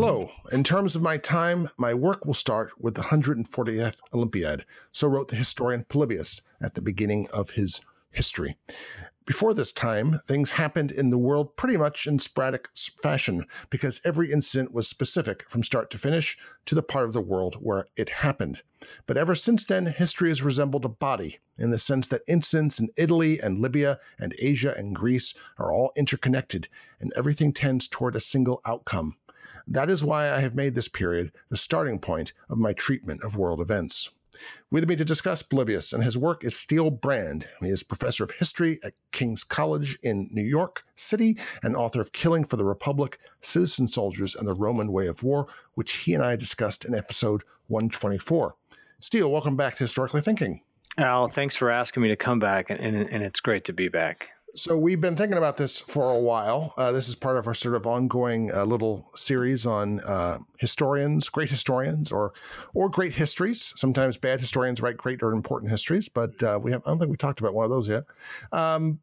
[0.00, 0.30] Hello.
[0.52, 5.26] In terms of my time, my work will start with the 140th Olympiad, so wrote
[5.26, 7.80] the historian Polybius at the beginning of his
[8.12, 8.56] history.
[9.26, 12.68] Before this time, things happened in the world pretty much in sporadic
[13.02, 17.20] fashion because every incident was specific from start to finish to the part of the
[17.20, 18.62] world where it happened.
[19.08, 22.90] But ever since then, history has resembled a body in the sense that incidents in
[22.96, 26.68] Italy and Libya and Asia and Greece are all interconnected
[27.00, 29.16] and everything tends toward a single outcome.
[29.70, 33.36] That is why I have made this period the starting point of my treatment of
[33.36, 34.08] world events.
[34.70, 37.46] With me to discuss Polybius and his work is Steele Brand.
[37.60, 42.12] He is professor of history at King's College in New York City and author of
[42.12, 46.24] Killing for the Republic, Citizen Soldiers, and the Roman Way of War, which he and
[46.24, 48.54] I discussed in episode 124.
[49.00, 50.62] Steele, welcome back to Historically Thinking.
[50.96, 53.88] Al, thanks for asking me to come back, and, and, and it's great to be
[53.88, 54.30] back.
[54.58, 56.74] So we've been thinking about this for a while.
[56.76, 61.28] Uh, this is part of our sort of ongoing uh, little series on uh, historians,
[61.28, 62.32] great historians, or
[62.74, 63.72] or great histories.
[63.76, 67.10] Sometimes bad historians write great or important histories, but uh, we have I don't think
[67.12, 68.04] we talked about one of those yet.
[68.50, 68.98] Um,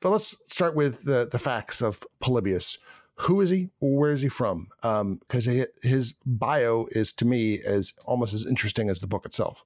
[0.00, 2.76] but let's start with the the facts of Polybius.
[3.14, 3.70] Who is he?
[3.80, 4.68] Where is he from?
[4.82, 9.64] Because um, his bio is to me as almost as interesting as the book itself.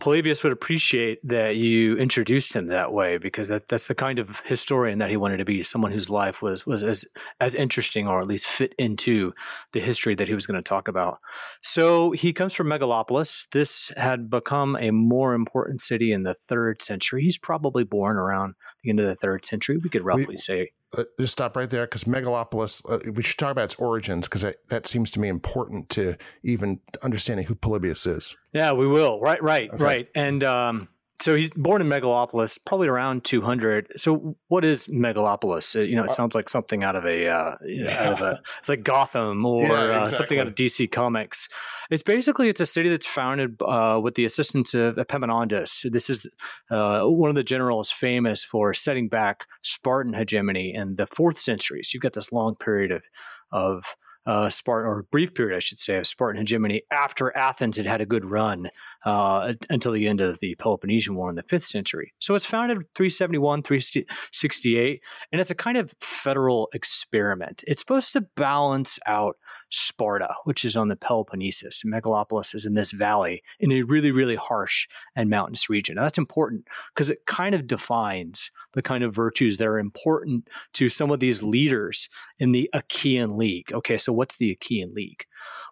[0.00, 4.40] Polybius would appreciate that you introduced him that way because that, that's the kind of
[4.40, 7.04] historian that he wanted to be someone whose life was was as
[7.40, 9.32] as interesting or at least fit into
[9.72, 11.18] the history that he was going to talk about.
[11.62, 13.48] So he comes from Megalopolis.
[13.50, 17.22] This had become a more important city in the third century.
[17.22, 19.78] He's probably born around the end of the third century.
[19.78, 20.70] We could roughly we, say
[21.18, 24.56] just stop right there because megalopolis uh, we should talk about its origins because that,
[24.68, 28.36] that seems to me important to even understanding who polybius is.
[28.52, 29.20] Yeah we will.
[29.20, 29.82] Right right okay.
[29.82, 30.08] right.
[30.14, 30.88] And um,
[31.20, 33.92] so he's born in Megalopolis, probably around 200.
[33.96, 35.74] So what is Megalopolis?
[35.88, 38.02] You know, it uh, sounds like something out of a, uh, yeah.
[38.02, 39.94] out of a, it's like Gotham or yeah, exactly.
[39.94, 41.48] uh, something out of DC Comics.
[41.90, 45.90] It's basically it's a city that's founded uh, with the assistance of Epaminondas.
[45.90, 46.26] This is
[46.70, 51.82] uh, one of the generals famous for setting back Spartan hegemony in the fourth century.
[51.84, 53.04] So you've got this long period of
[53.52, 57.86] of uh, Spartan, or brief period, I should say, of Spartan hegemony after Athens had
[57.86, 58.70] had a good run
[59.04, 62.14] uh, until the end of the Peloponnesian War in the fifth century.
[62.20, 67.62] So it's founded 371, 368, and it's a kind of federal experiment.
[67.66, 69.36] It's supposed to balance out
[69.70, 71.84] Sparta, which is on the Peloponnesus.
[71.84, 75.96] Megalopolis is in this valley in a really, really harsh and mountainous region.
[75.96, 80.48] Now, that's important because it kind of defines the kind of virtues that are important
[80.74, 82.08] to some of these leaders
[82.38, 83.72] in the Achaean League.
[83.72, 85.24] Okay, so what's the Achaean League?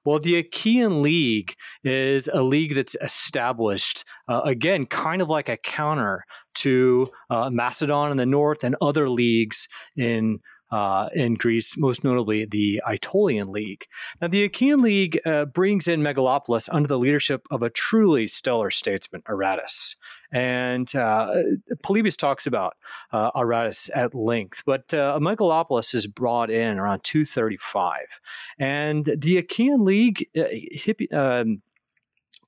[0.04, 1.54] Well, the Achaean League
[1.84, 6.24] is a league that's established, uh, again, kind of like a counter
[6.54, 10.40] to uh, Macedon in the north and other leagues in
[10.72, 13.84] uh, in Greece, most notably the Aetolian League.
[14.20, 18.70] Now, the Achaean League uh, brings in Megalopolis under the leadership of a truly stellar
[18.70, 19.94] statesman, Aratus.
[20.32, 21.34] And uh,
[21.82, 22.74] Polybius talks about
[23.12, 28.20] uh, Aratus at length, but uh, Megalopolis is brought in around 235.
[28.58, 30.44] And the Achaean League, uh,
[30.74, 31.62] hippie, um,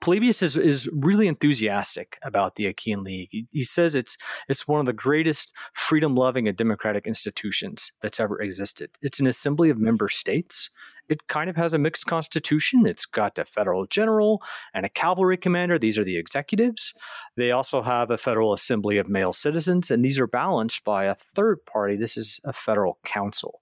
[0.05, 3.28] Polybius is, is really enthusiastic about the Achaean League.
[3.31, 4.19] He, he says it's
[4.51, 8.91] it's one of the greatest freedom loving and democratic institutions that's ever existed.
[9.01, 10.69] It's an assembly of member states.
[11.09, 12.87] It kind of has a mixed constitution.
[12.87, 14.42] It's got a federal general
[14.72, 15.78] and a cavalry commander.
[15.78, 16.92] These are the executives.
[17.37, 21.15] They also have a federal assembly of male citizens, and these are balanced by a
[21.15, 21.97] third party.
[21.97, 23.60] This is a federal council.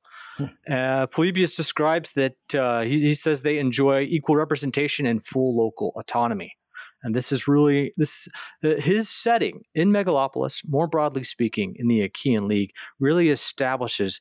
[0.68, 5.92] Uh, Polybius describes that uh, he, he, says they enjoy equal representation and full local
[5.96, 6.56] autonomy.
[7.02, 8.28] And this is really this
[8.64, 14.20] uh, his setting in Megalopolis, more broadly speaking, in the Achaean League, really establishes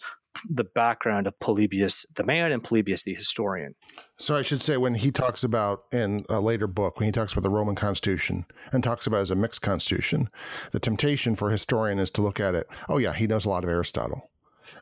[0.50, 3.76] the background of Polybius the man and Polybius the historian.
[4.18, 7.34] So I should say when he talks about in a later book, when he talks
[7.34, 10.30] about the Roman Constitution and talks about it as a mixed constitution,
[10.72, 12.68] the temptation for a historian is to look at it.
[12.90, 14.30] Oh yeah, he knows a lot of Aristotle.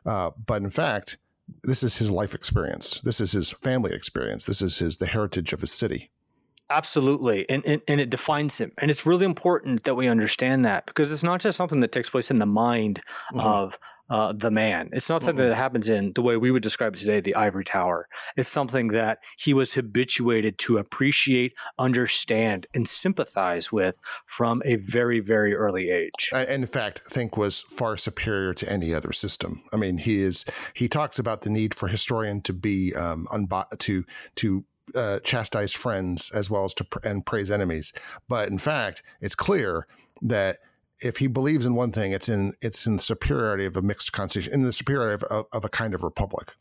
[0.06, 1.18] Uh, but in fact,
[1.64, 3.00] this is his life experience.
[3.00, 4.44] This is his family experience.
[4.44, 6.10] This is his the heritage of his city.
[6.70, 7.50] Absolutely.
[7.50, 8.70] And, and, and it defines him.
[8.78, 12.08] And it's really important that we understand that because it's not just something that takes
[12.08, 13.00] place in the mind
[13.34, 13.40] mm-hmm.
[13.40, 13.76] of
[14.10, 14.90] uh, the man.
[14.92, 15.50] It's not something mm-hmm.
[15.50, 18.08] that happens in the way we would describe it today, the ivory tower.
[18.36, 25.20] It's something that he was habituated to appreciate, understand, and sympathize with from a very,
[25.20, 26.30] very early age.
[26.32, 29.62] And in fact, think was far superior to any other system.
[29.72, 30.44] I mean, he is.
[30.74, 34.04] He talks about the need for historian to be um, unbo- to
[34.36, 34.64] to
[34.94, 37.92] uh, chastise friends as well as to pr- and praise enemies.
[38.28, 39.86] But in fact, it's clear
[40.22, 40.58] that
[41.02, 44.12] if he believes in one thing, it's in it's in the superiority of a mixed
[44.12, 46.52] constitution, in the superiority of, of, of a kind of republic.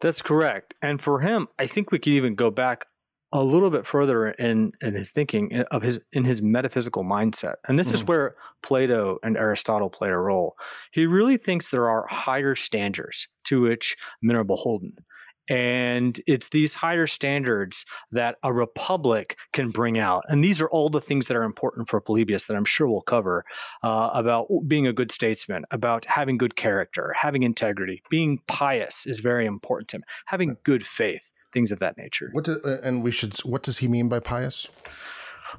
[0.00, 0.74] That's correct.
[0.82, 2.86] And for him, I think we could even go back
[3.32, 7.54] a little bit further in in his thinking of his in his metaphysical mindset.
[7.66, 7.94] And this mm.
[7.94, 10.56] is where Plato and Aristotle play a role.
[10.92, 14.96] He really thinks there are higher standards to which men are beholden.
[15.48, 20.24] And it's these higher standards that a republic can bring out.
[20.28, 23.00] And these are all the things that are important for Polybius that I'm sure we'll
[23.00, 23.44] cover
[23.82, 29.20] uh, about being a good statesman, about having good character, having integrity, being pious is
[29.20, 32.30] very important to him, having good faith, things of that nature.
[32.32, 34.68] What do, uh, and we should, what does he mean by pious?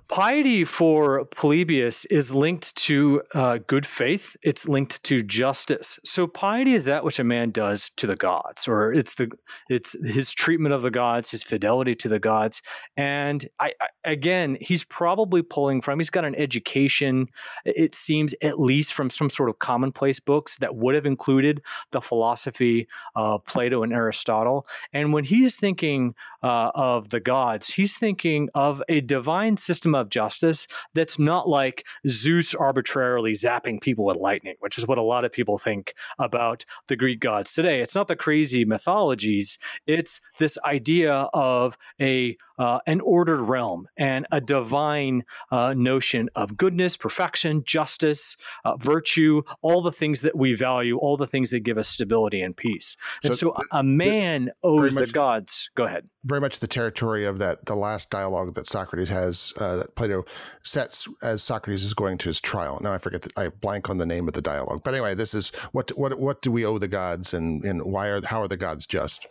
[0.07, 4.35] Piety for Polybius is linked to uh, good faith.
[4.41, 5.99] It's linked to justice.
[6.03, 9.31] So piety is that which a man does to the gods, or it's the
[9.69, 12.61] it's his treatment of the gods, his fidelity to the gods.
[12.95, 15.99] And I, I again, he's probably pulling from.
[15.99, 17.27] He's got an education.
[17.65, 21.61] It seems at least from some sort of commonplace books that would have included
[21.91, 24.67] the philosophy of Plato and Aristotle.
[24.91, 29.93] And when he's thinking uh, of the gods, he's thinking of a divine system system
[29.93, 35.03] of justice that's not like Zeus arbitrarily zapping people with lightning, which is what a
[35.03, 37.79] lot of people think about the Greek gods today.
[37.79, 44.25] It's not the crazy mythologies, it's this idea of a uh, an ordered realm and
[44.31, 50.53] a divine uh, notion of goodness, perfection, justice, uh, virtue, all the things that we
[50.53, 52.95] value, all the things that give us stability and peace.
[53.23, 55.69] And so, so a man owes the gods.
[55.75, 56.07] Go ahead.
[56.23, 60.25] Very much the territory of that, the last dialogue that Socrates has, uh, that Plato
[60.63, 62.79] sets as Socrates is going to his trial.
[62.81, 64.81] Now I forget, that I blank on the name of the dialogue.
[64.83, 68.07] But anyway, this is what what what do we owe the gods, and and why
[68.07, 69.27] are how are the gods just?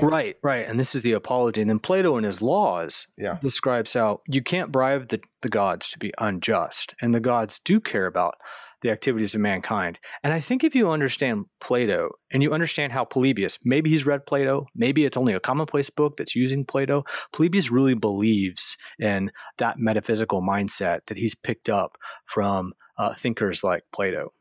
[0.00, 0.66] Right, right.
[0.66, 1.60] And this is the apology.
[1.60, 3.38] And then Plato in his laws yeah.
[3.40, 6.94] describes how you can't bribe the, the gods to be unjust.
[7.00, 8.34] And the gods do care about
[8.82, 9.98] the activities of mankind.
[10.22, 14.26] And I think if you understand Plato and you understand how Polybius, maybe he's read
[14.26, 19.78] Plato, maybe it's only a commonplace book that's using Plato, Polybius really believes in that
[19.78, 21.96] metaphysical mindset that he's picked up
[22.26, 24.34] from uh, thinkers like Plato.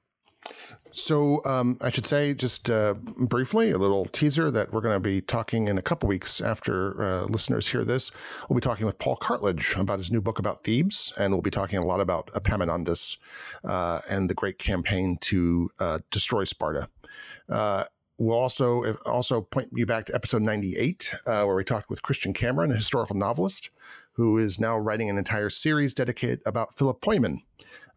[0.94, 5.00] So um, I should say just uh, briefly a little teaser that we're going to
[5.00, 8.12] be talking in a couple weeks after uh, listeners hear this.
[8.48, 11.50] We'll be talking with Paul Cartledge about his new book about Thebes, and we'll be
[11.50, 13.18] talking a lot about Epaminondas
[13.64, 16.88] uh, and the great campaign to uh, destroy Sparta.
[17.50, 17.86] Uh,
[18.20, 22.34] we'll also also point you back to episode 98, uh, where we talked with Christian
[22.34, 23.72] Cameron, a historical novelist
[24.14, 27.42] who is now writing an entire series dedicated about Philopoemen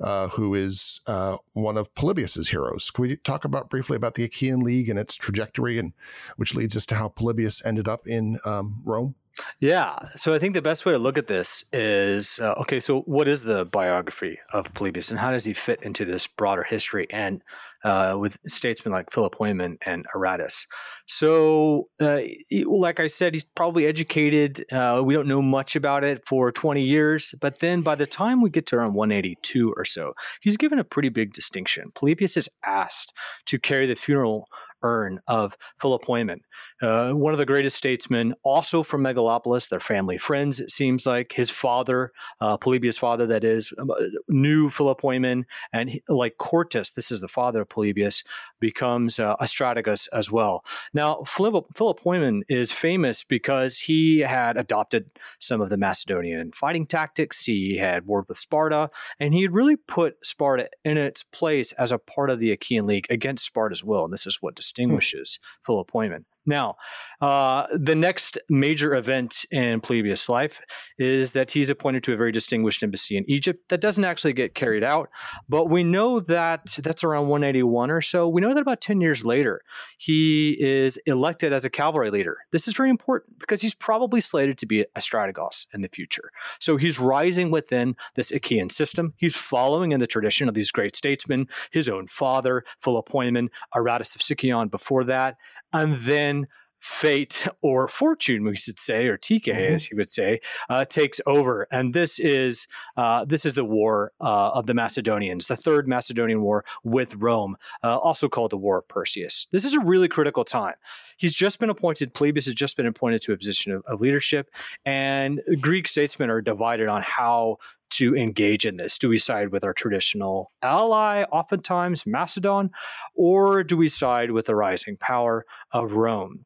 [0.00, 2.90] uh, who is uh, one of Polybius's heroes.
[2.90, 5.92] Can we talk about briefly about the Achaean League and its trajectory, and
[6.36, 9.14] which leads us to how Polybius ended up in um, Rome?
[9.60, 9.96] Yeah.
[10.14, 13.28] So I think the best way to look at this is uh, okay, so what
[13.28, 17.42] is the biography of Polybius and how does he fit into this broader history and
[17.86, 20.66] uh, with statesmen like Philopoemen and Aratus?
[21.06, 22.20] So, uh,
[22.66, 24.64] like I said, he's probably educated.
[24.72, 28.42] Uh, we don't know much about it for 20 years, but then by the time
[28.42, 31.92] we get to around 182 or so, he's given a pretty big distinction.
[31.94, 33.12] Polybius is asked
[33.46, 34.48] to carry the funeral
[34.82, 36.40] urn of Philopoemen,
[36.82, 41.32] uh, one of the greatest statesmen, also from Megalopolis, their family friends, it seems like.
[41.32, 43.90] His father, uh, Polybius' father, that is, um,
[44.28, 48.22] knew Philopoemen, and he, Lycortas, this is the father of Polybius,
[48.60, 50.64] becomes uh, a strategos as well.
[50.92, 57.44] Now, Philipp, Philopoemen is famous because he had adopted some of the Macedonian fighting tactics.
[57.44, 61.90] He had warred with Sparta, and he had really put Sparta in its place as
[61.90, 64.04] a part of the Achaean League against Sparta's will.
[64.04, 65.64] And this is what distinguishes hmm.
[65.64, 66.26] Philopoemen.
[66.46, 66.76] Now,
[67.20, 70.60] uh, the next major event in Polybius' life
[70.98, 73.68] is that he's appointed to a very distinguished embassy in Egypt.
[73.68, 75.10] That doesn't actually get carried out,
[75.48, 78.28] but we know that that's around 181 or so.
[78.28, 79.62] We know that about 10 years later,
[79.98, 82.36] he is elected as a cavalry leader.
[82.52, 86.30] This is very important because he's probably slated to be a strategos in the future.
[86.60, 89.14] So he's rising within this Achaean system.
[89.16, 94.22] He's following in the tradition of these great statesmen, his own father, Philopoemen, Aratus of
[94.22, 95.36] Sicyon before that,
[95.76, 96.46] and then
[96.80, 99.74] fate or fortune, we should say, or Tyche, mm-hmm.
[99.74, 102.66] as he would say, uh, takes over, and this is
[102.96, 107.56] uh, this is the war uh, of the Macedonians, the Third Macedonian War with Rome,
[107.82, 109.46] uh, also called the War of Perseus.
[109.50, 110.74] This is a really critical time.
[111.16, 112.12] He's just been appointed.
[112.14, 114.50] Polybius has just been appointed to a position of, of leadership,
[114.84, 118.98] and Greek statesmen are divided on how to engage in this?
[118.98, 122.70] Do we side with our traditional ally, oftentimes Macedon,
[123.14, 126.44] or do we side with the rising power of Rome?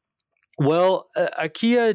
[0.61, 1.95] Well, uh, Achaia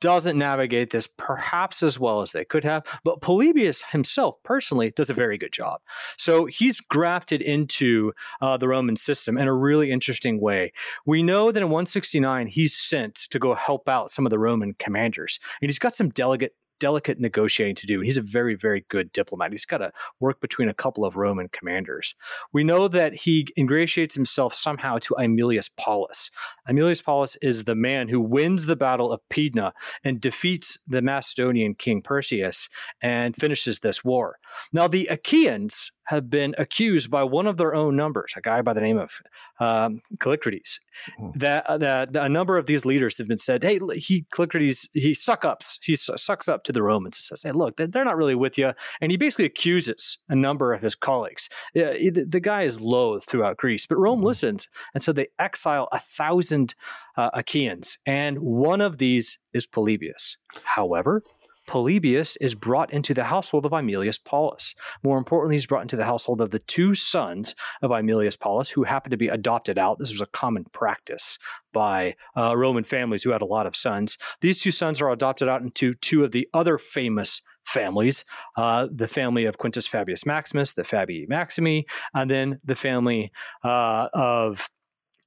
[0.00, 5.10] doesn't navigate this perhaps as well as they could have, but Polybius himself personally does
[5.10, 5.80] a very good job.
[6.18, 10.72] So he's grafted into uh, the Roman system in a really interesting way.
[11.06, 14.74] We know that in 169 he's sent to go help out some of the Roman
[14.74, 18.00] commanders, and he's got some delegate delicate negotiating to do.
[18.00, 19.52] He's a very, very good diplomat.
[19.52, 22.14] He's got to work between a couple of Roman commanders.
[22.52, 26.30] We know that he ingratiates himself somehow to Aemilius Paulus.
[26.68, 29.72] Aemilius Paulus is the man who wins the Battle of Pydna
[30.02, 32.68] and defeats the Macedonian king Perseus
[33.00, 34.38] and finishes this war.
[34.72, 38.72] Now, the Achaeans have been accused by one of their own numbers, a guy by
[38.72, 39.22] the name of
[39.60, 40.80] um, Callicrates,
[41.20, 41.32] mm.
[41.36, 45.14] that, uh, that a number of these leaders have been said, hey, he Callicrates, he
[45.14, 48.34] suck ups, he sucks up to the Romans and says, hey, look, they're not really
[48.34, 48.72] with you.
[49.00, 51.48] And he basically accuses a number of his colleagues.
[51.74, 54.24] The, guy is loathed throughout Greece, but Rome mm.
[54.24, 54.68] listens.
[54.94, 56.74] And so they exile a thousand
[57.16, 57.98] uh, Achaeans.
[58.04, 60.36] And one of these is Polybius.
[60.64, 61.22] However,
[61.70, 64.74] Polybius is brought into the household of Aemilius Paulus.
[65.04, 68.82] More importantly, he's brought into the household of the two sons of Aemilius Paulus, who
[68.82, 70.00] happened to be adopted out.
[70.00, 71.38] This was a common practice
[71.72, 74.18] by uh, Roman families who had a lot of sons.
[74.40, 78.24] These two sons are adopted out into two of the other famous families
[78.56, 83.30] uh, the family of Quintus Fabius Maximus, the Fabii Maximi, and then the family
[83.62, 84.68] uh, of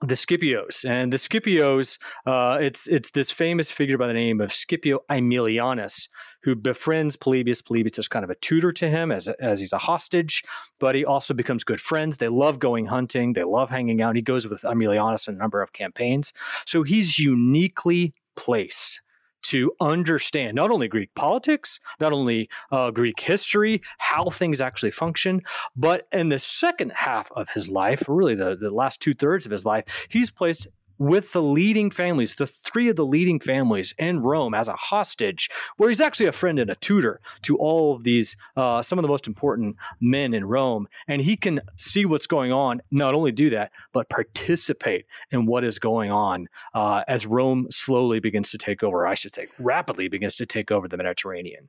[0.02, 1.98] the Scipios and the Scipios.
[2.26, 2.70] Uh,
[3.14, 6.10] this famous figure by the name of Scipio Aemilianus
[6.44, 7.62] who befriends Polybius.
[7.62, 10.44] Polybius is kind of a tutor to him as, as he's a hostage,
[10.80, 12.18] but he also becomes good friends.
[12.18, 14.16] They love going hunting, they love hanging out.
[14.16, 16.34] He goes with Aemilianus in a number of campaigns.
[16.66, 19.02] So he's uniquely placed
[19.44, 25.42] to understand not only Greek politics, not only uh, Greek history, how things actually function,
[25.76, 29.52] but in the second half of his life, really the, the last two thirds of
[29.52, 30.68] his life, he's placed
[31.04, 35.50] with the leading families, the three of the leading families in Rome as a hostage,
[35.76, 39.04] where he's actually a friend and a tutor to all of these, uh, some of
[39.04, 40.88] the most important men in Rome.
[41.08, 45.66] And he can see what's going on, not only do that, but participate in what
[45.66, 50.08] is going on uh, as Rome slowly begins to take over, I should say, rapidly
[50.08, 51.68] begins to take over the Mediterranean.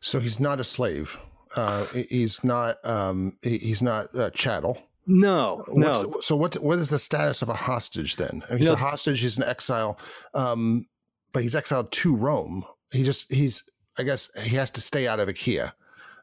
[0.00, 1.18] So he's not a slave.
[1.54, 2.84] Uh, he's not.
[2.84, 4.78] Um, he's not a chattel.
[5.06, 6.20] No, What's, no.
[6.20, 6.54] So what?
[6.56, 8.42] What is the status of a hostage then?
[8.56, 8.74] he's no.
[8.74, 9.20] a hostage.
[9.20, 9.98] He's an exile,
[10.34, 10.86] um,
[11.32, 12.64] but he's exiled to Rome.
[12.92, 13.64] He just he's.
[13.98, 15.74] I guess he has to stay out of Achaia.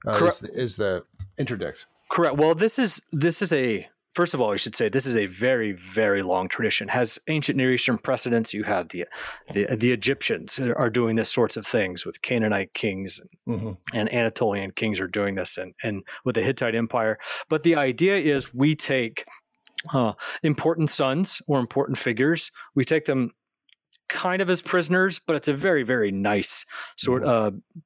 [0.07, 1.03] Uh, is, is the
[1.37, 2.37] interdict correct?
[2.37, 3.87] Well, this is this is a
[4.19, 6.89] first of all, we should say this is a very, very long tradition.
[6.89, 8.53] Has ancient Near Eastern precedents.
[8.53, 9.05] You have the
[9.53, 13.71] the, the Egyptians are doing this sorts of things with Canaanite kings, and, mm-hmm.
[13.97, 17.17] and Anatolian kings are doing this, and and with the Hittite Empire.
[17.47, 19.23] But the idea is we take
[19.93, 20.11] uh,
[20.43, 23.31] important sons or important figures, we take them
[24.09, 26.65] kind of as prisoners, but it's a very, very nice
[26.97, 27.57] sort of mm-hmm.
[27.57, 27.81] uh,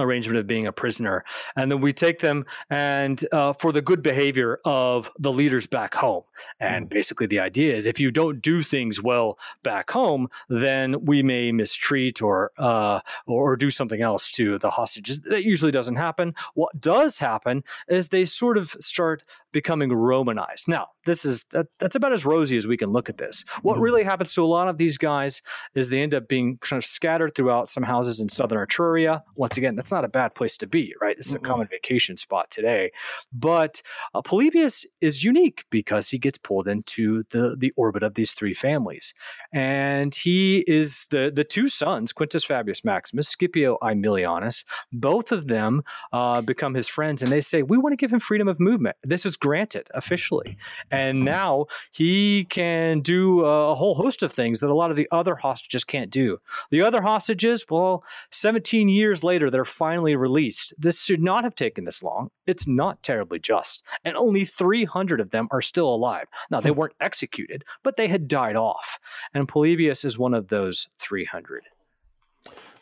[0.00, 1.24] arrangement of being a prisoner.
[1.56, 5.94] And then we take them and uh, for the good behavior of the leaders back
[5.94, 6.24] home.
[6.58, 6.90] And mm.
[6.90, 11.52] basically the idea is if you don't do things well back home then we may
[11.52, 15.20] mistreat or uh, or, do something else to the hostages.
[15.20, 16.34] That usually doesn't happen.
[16.54, 20.68] What does happen is they sort of start becoming romanized.
[20.68, 23.78] Now this is that, that's about as rosy as we can look at this what
[23.78, 23.82] mm.
[23.82, 25.42] really happens to a lot of these guys
[25.74, 29.56] is they end up being kind of scattered throughout some houses in southern etruria once
[29.56, 31.16] again that's not a bad place to be, right?
[31.16, 31.44] This is mm-hmm.
[31.44, 32.92] a common vacation spot today.
[33.32, 33.82] But
[34.14, 38.54] uh, Polybius is unique because he gets pulled into the, the orbit of these three
[38.54, 39.14] families.
[39.52, 45.82] And he is the, the two sons, Quintus Fabius Maximus, Scipio Aemilianus, both of them
[46.12, 48.96] uh, become his friends and they say, We want to give him freedom of movement.
[49.02, 50.56] This is granted officially.
[50.90, 55.08] And now he can do a whole host of things that a lot of the
[55.10, 56.38] other hostages can't do.
[56.70, 60.74] The other hostages, well, 17 years later, they're finally released.
[60.78, 62.30] This should not have taken this long.
[62.46, 63.84] It's not terribly just.
[64.04, 66.26] And only 300 of them are still alive.
[66.50, 66.78] Now, they hmm.
[66.78, 68.98] weren't executed, but they had died off.
[69.34, 71.64] And Polybius is one of those 300.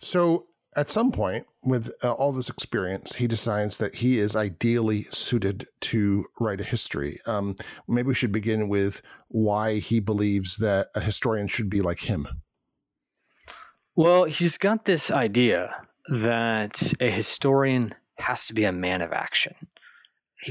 [0.01, 0.47] So,
[0.77, 5.67] at some point, with uh, all this experience, he decides that he is ideally suited
[5.81, 7.19] to write a history.
[7.27, 7.57] Um,
[7.87, 12.29] maybe we should begin with why he believes that a historian should be like him.
[13.97, 15.75] Well, he's got this idea
[16.09, 19.55] that a historian has to be a man of action.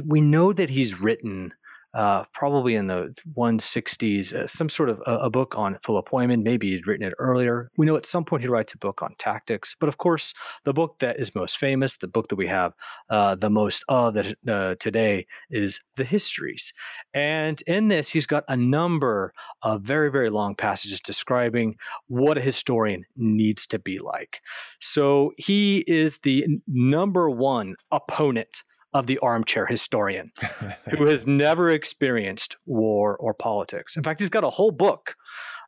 [0.04, 1.54] We know that he's written
[1.94, 6.44] uh, probably in the 160s, uh, some sort of a, a, book on Philip Philopoemen.
[6.44, 7.70] Maybe he'd written it earlier.
[7.78, 9.76] We know at some point he writes a book on tactics.
[9.80, 12.74] But of course, the book that is most famous, the book that we have
[13.10, 16.74] uh, the most of that, uh, today, is the Histories.
[17.14, 21.76] And in this, he's got a number of very, very long passages describing
[22.08, 24.42] what a historian needs to be like.
[24.80, 28.64] So he is the number one opponent
[28.98, 30.32] of the armchair historian
[30.98, 33.96] who has never experienced war or politics.
[33.96, 35.16] In fact, he's got a whole book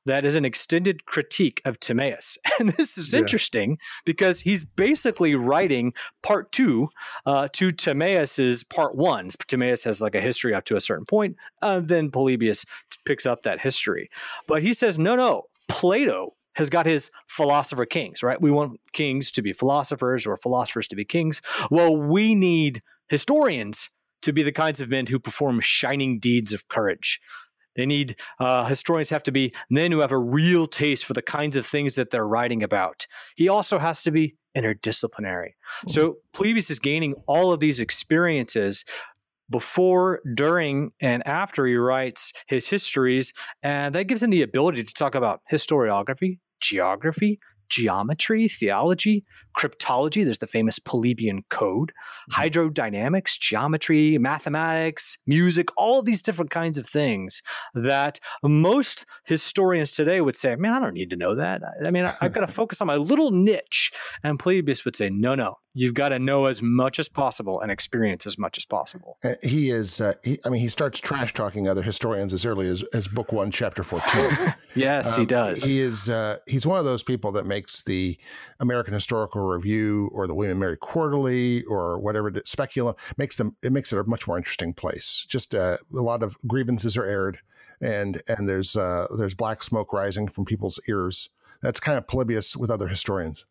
[0.05, 2.37] that is an extended critique of Timaeus.
[2.59, 3.19] And this is yeah.
[3.19, 6.89] interesting because he's basically writing part two
[7.25, 9.29] uh, to Timaeus's part one.
[9.47, 12.65] Timaeus has like a history up to a certain point, uh, then Polybius
[13.05, 14.09] picks up that history.
[14.45, 18.41] But he says, no, no, Plato has got his philosopher kings, right?
[18.41, 21.41] We want kings to be philosophers or philosophers to be kings.
[21.71, 23.89] Well, we need historians
[24.21, 27.19] to be the kinds of men who perform shining deeds of courage.
[27.75, 31.21] They need uh, historians have to be men who have a real taste for the
[31.21, 33.07] kinds of things that they're writing about.
[33.35, 35.51] He also has to be interdisciplinary.
[35.51, 35.89] Mm-hmm.
[35.89, 38.83] So Polybius is gaining all of these experiences
[39.49, 44.93] before, during, and after he writes his histories, and that gives him the ability to
[44.93, 47.39] talk about historiography, geography,
[47.69, 49.23] geometry, theology,
[49.55, 50.23] cryptology.
[50.23, 51.93] There's the famous Polybian Code,
[52.31, 52.41] mm-hmm.
[52.41, 57.41] hydrodynamics, geometry, mathematics, music, all these different kinds of things
[57.73, 61.61] that most historians today would say, man, I don't need to know that.
[61.85, 63.91] I mean, I've got to focus on my little niche.
[64.23, 67.71] And Polybius would say, no, no, you've got to know as much as possible and
[67.71, 69.17] experience as much as possible.
[69.23, 72.67] Uh, he is, uh, he, I mean, he starts trash talking other historians as early
[72.67, 74.55] as, as book one, chapter 14.
[74.75, 75.63] yes, um, he does.
[75.63, 78.17] He is, uh, he's one of those people that makes the
[78.59, 83.93] American Historical Review or the William Mary Quarterly or whatever Speculum makes them it makes
[83.93, 85.25] it a much more interesting place.
[85.27, 87.39] Just uh, a lot of grievances are aired,
[87.81, 91.29] and and there's uh, there's black smoke rising from people's ears.
[91.61, 93.45] That's kind of Polybius with other historians.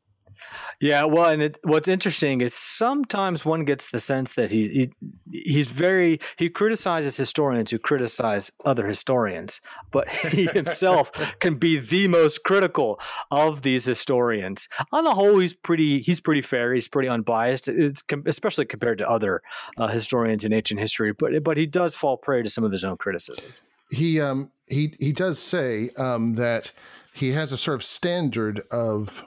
[0.80, 4.90] Yeah, well, and it, what's interesting is sometimes one gets the sense that he,
[5.30, 9.60] he he's very he criticizes historians who criticize other historians,
[9.90, 11.10] but he himself
[11.40, 14.68] can be the most critical of these historians.
[14.92, 16.74] On the whole, he's pretty he's pretty fair.
[16.74, 19.42] He's pretty unbiased, it's, especially compared to other
[19.76, 21.12] uh, historians in ancient history.
[21.12, 23.62] But but he does fall prey to some of his own criticisms.
[23.90, 26.72] He um he he does say um, that
[27.14, 29.24] he has a sort of standard of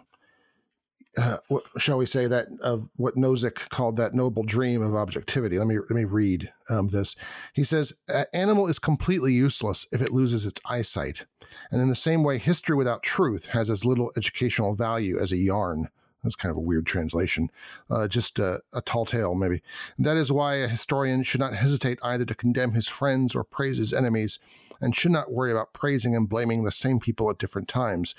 [1.17, 5.57] uh, what, shall we say that of what Novick called that noble dream of objectivity.
[5.57, 7.15] Let me let me read um, this.
[7.53, 11.25] He says, An "Animal is completely useless if it loses its eyesight,
[11.69, 15.37] and in the same way, history without truth has as little educational value as a
[15.37, 15.89] yarn."
[16.23, 17.49] That's kind of a weird translation.
[17.89, 19.63] Uh, just a, a, tall tale, maybe.
[19.97, 23.79] That is why a historian should not hesitate either to condemn his friends or praise
[23.79, 24.37] his enemies,
[24.79, 28.13] and should not worry about praising and blaming the same people at different times.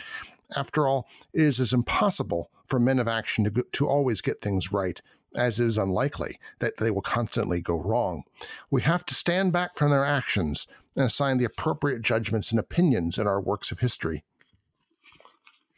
[0.56, 4.72] After all, it is as impossible for men of action to, to always get things
[4.72, 5.00] right
[5.36, 8.24] as is unlikely that they will constantly go wrong.
[8.70, 13.18] We have to stand back from their actions and assign the appropriate judgments and opinions
[13.18, 14.24] in our works of history.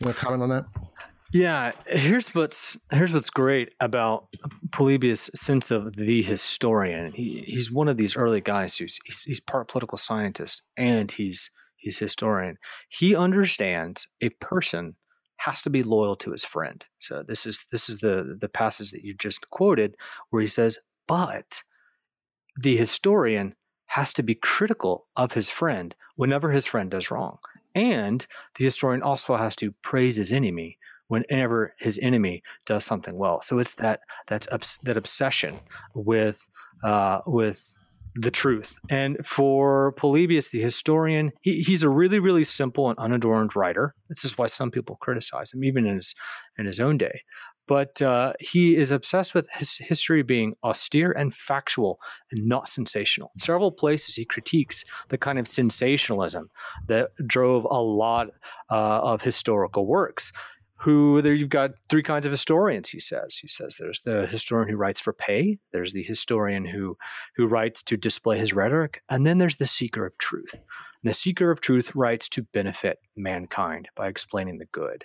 [0.01, 0.65] You want to comment on that?
[1.33, 4.29] Yeah, here's what's here's what's great about
[4.71, 7.11] Polybius' sense of the historian.
[7.13, 11.51] He, he's one of these early guys who's he's, he's part political scientist and he's
[11.85, 12.57] he's historian.
[12.89, 14.97] He understands a person
[15.39, 16.85] has to be loyal to his friend.
[16.99, 19.97] So this is this is the the passage that you just quoted
[20.31, 21.63] where he says, "But
[22.61, 23.55] the historian
[23.89, 27.39] has to be critical of his friend whenever his friend does wrong."
[27.75, 33.43] And the historian also has to praise his enemy whenever his enemy does something well.
[33.43, 35.61] So it's that that's that obsession
[35.95, 36.49] with
[36.83, 37.79] uh, with
[38.15, 38.79] the truth.
[38.89, 43.95] And for Polybius, the historian, he, he's a really, really simple and unadorned writer.
[44.09, 46.15] This is why some people criticize him, even in his
[46.59, 47.23] in his own day.
[47.67, 51.99] But uh, he is obsessed with his history being austere and factual
[52.31, 53.33] and not sensational.
[53.35, 56.51] In several places, he critiques the kind of sensationalism
[56.89, 58.29] that drove a lot
[58.71, 60.31] uh, of historical works
[60.85, 63.37] who there you've got three kinds of historians he says.
[63.37, 66.97] He says there's the historian who writes for pay there's the historian who
[67.37, 70.53] who writes to display his rhetoric and then there's the seeker of truth.
[70.55, 75.05] And the seeker of truth writes to benefit mankind by explaining the good.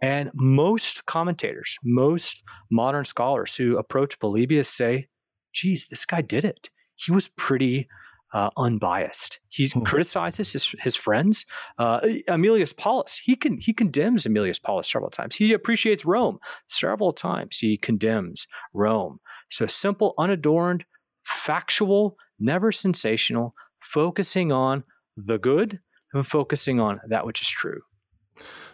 [0.00, 5.06] And most commentators most modern scholars who approach polybius say
[5.52, 6.68] geez this guy did it.
[6.96, 7.88] He was pretty
[8.32, 9.38] uh, unbiased.
[9.48, 9.82] He mm-hmm.
[9.82, 11.46] criticizes his his friends.
[11.78, 15.36] Uh, Aemilius Paulus, he can he condemns Aemilius Paulus several times.
[15.36, 17.58] He appreciates Rome several times.
[17.58, 19.20] He condemns Rome.
[19.50, 20.84] So simple, unadorned,
[21.24, 24.84] factual, never sensational, focusing on
[25.16, 25.80] the good
[26.12, 27.82] and focusing on that which is true.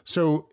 [0.05, 0.49] So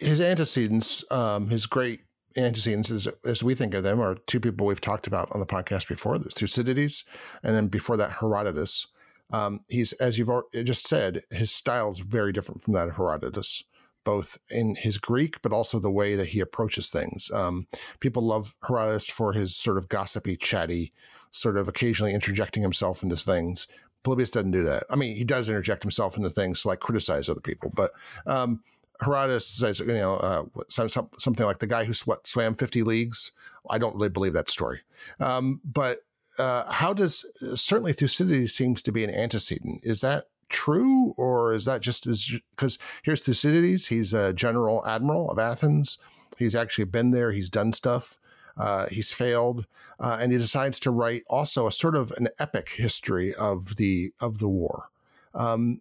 [0.00, 2.00] his antecedents, um, his great
[2.36, 5.46] antecedents, as, as, we think of them, are two people we've talked about on the
[5.46, 7.04] podcast before: Thucydides,
[7.42, 8.86] and then before that, Herodotus.
[9.32, 10.30] Um, he's, as you've
[10.64, 13.62] just said, his style is very different from that of Herodotus,
[14.02, 17.30] both in his Greek, but also the way that he approaches things.
[17.30, 17.66] Um,
[18.00, 20.92] people love Herodotus for his sort of gossipy, chatty,
[21.30, 23.68] sort of occasionally interjecting himself into things.
[24.02, 24.84] Polybius doesn't do that.
[24.90, 27.92] I mean, he does interject himself into things like criticize other people, but
[28.26, 28.62] um,
[29.00, 32.82] Herodotus says, you know, uh, some, some, something like the guy who sw- swam 50
[32.82, 33.32] leagues.
[33.68, 34.80] I don't really believe that story.
[35.18, 36.00] Um, but
[36.38, 39.80] uh, how does certainly Thucydides seems to be an antecedent?
[39.82, 43.88] Is that true, or is that just as because here's Thucydides?
[43.88, 45.98] He's a general admiral of Athens.
[46.38, 47.32] He's actually been there.
[47.32, 48.18] He's done stuff.
[48.56, 49.66] Uh, he's failed,
[49.98, 54.12] uh, and he decides to write also a sort of an epic history of the
[54.20, 54.90] of the war.
[55.34, 55.80] Um,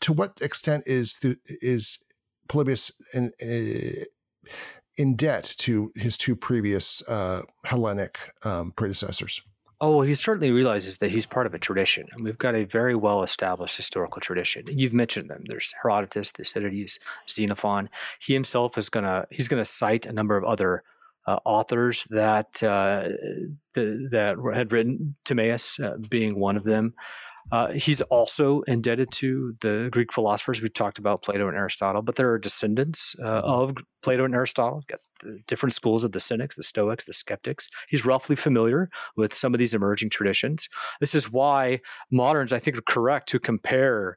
[0.00, 1.98] to what extent is is
[2.48, 3.30] Polybius in,
[4.96, 9.42] in debt to his two previous uh, Hellenic um, predecessors?
[9.82, 12.64] Oh, well, he certainly realizes that he's part of a tradition, and we've got a
[12.64, 14.64] very well established historical tradition.
[14.66, 15.44] You've mentioned them.
[15.46, 17.88] There's Herodotus, Thucydides, Xenophon.
[18.20, 20.82] He himself is gonna he's gonna cite a number of other
[21.26, 23.08] uh, authors that uh,
[23.74, 26.92] that had written Timaeus uh, being one of them.
[27.52, 32.16] Uh, he's also indebted to the Greek philosophers we've talked about, Plato and Aristotle, but
[32.16, 36.56] there are descendants uh, of Plato and Aristotle, got the different schools of the Cynics,
[36.56, 37.68] the Stoics, the Skeptics.
[37.88, 40.68] He's roughly familiar with some of these emerging traditions.
[41.00, 44.16] This is why moderns, I think, are correct to compare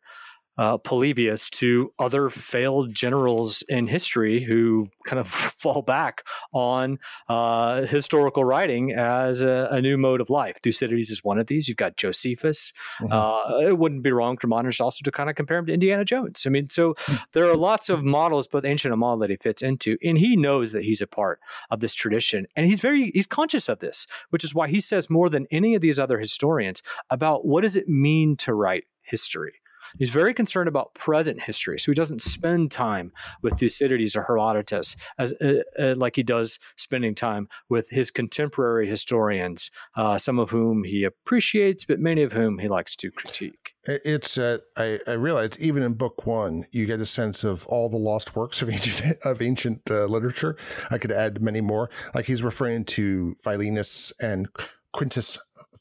[0.58, 7.82] uh, Polybius to other failed generals in history who kind of fall back on uh,
[7.84, 10.58] historical writing as a, a, new mode of life.
[10.62, 11.68] Thucydides is one of these.
[11.68, 12.72] You've got Josephus.
[13.02, 13.12] Mm-hmm.
[13.12, 16.06] Uh, it wouldn't be wrong for moderns also to kind of compare him to Indiana
[16.06, 16.44] Jones.
[16.46, 17.16] I mean, so hmm.
[17.34, 20.36] there are lots of models, both ancient and modern, that he fits into, and he
[20.36, 21.40] knows that he's a part
[21.70, 25.10] of this tradition, and he's very he's conscious of this, which is why he says
[25.10, 29.54] more than any of these other historians about what does it mean to write history.
[29.98, 34.96] He's very concerned about present history, so he doesn't spend time with Thucydides or Herodotus
[35.18, 40.52] as uh, uh, like he does spending time with his contemporary historians, uh, some of
[40.52, 43.74] whom he appreciates, but many of whom he likes to critique.
[43.86, 47.90] It's uh, I, I realize even in book one, you get a sense of all
[47.90, 50.56] the lost works of ancient of ancient uh, literature.
[50.90, 51.90] I could add many more.
[52.16, 54.48] Like he's referring to Philinus and
[54.94, 55.38] Quintus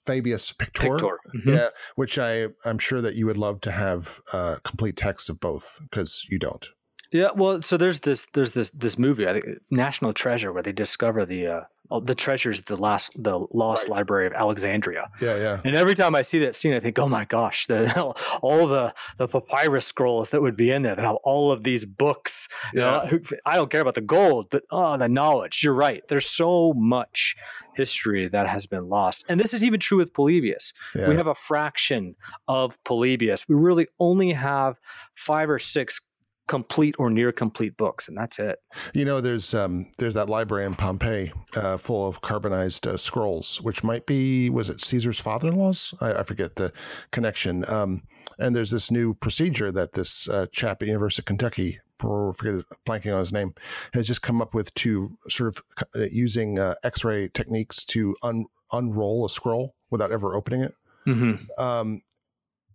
[0.07, 1.17] Fabius Pictor, Pictor.
[1.35, 1.51] Mm-hmm.
[1.51, 5.41] yeah, which I I'm sure that you would love to have uh, complete text of
[5.41, 6.67] both because you don't.
[7.13, 10.73] Yeah, well, so there's this there's this this movie, I think, National Treasure, where they
[10.73, 11.61] discover the uh,
[12.01, 13.97] the treasures, the last the lost right.
[13.97, 15.11] library of Alexandria.
[15.21, 15.61] Yeah, yeah.
[15.65, 18.95] And every time I see that scene, I think, oh my gosh, the, all the
[19.19, 22.49] the papyrus scrolls that would be in there that have all of these books.
[22.73, 23.05] Yeah.
[23.11, 25.63] You know, I don't care about the gold, but oh, the knowledge.
[25.63, 26.03] You're right.
[26.09, 27.37] There's so much
[27.75, 29.25] history that has been lost.
[29.29, 30.73] And this is even true with Polybius.
[30.95, 31.09] Yeah.
[31.09, 32.17] We have a fraction
[32.49, 33.49] of Polybius.
[33.49, 34.79] We really only have
[35.15, 36.01] five or six
[36.49, 38.59] complete or near complete books, and that's it.
[38.95, 43.61] You know, there's um, there's that library in Pompeii uh, full of carbonized uh, scrolls,
[43.61, 45.95] which might be was it Caesar's father-in-law's?
[46.01, 46.73] I, I forget the
[47.11, 47.69] connection.
[47.69, 48.03] Um,
[48.39, 52.65] and there's this new procedure that this uh, chap at University of Kentucky I forget
[52.87, 53.55] blanking on his name,
[53.95, 58.47] has just come up with to sort of uh, using uh, X-ray techniques to un-
[58.73, 60.75] unroll a scroll without ever opening it.
[61.07, 61.63] Mm-hmm.
[61.63, 62.03] Um,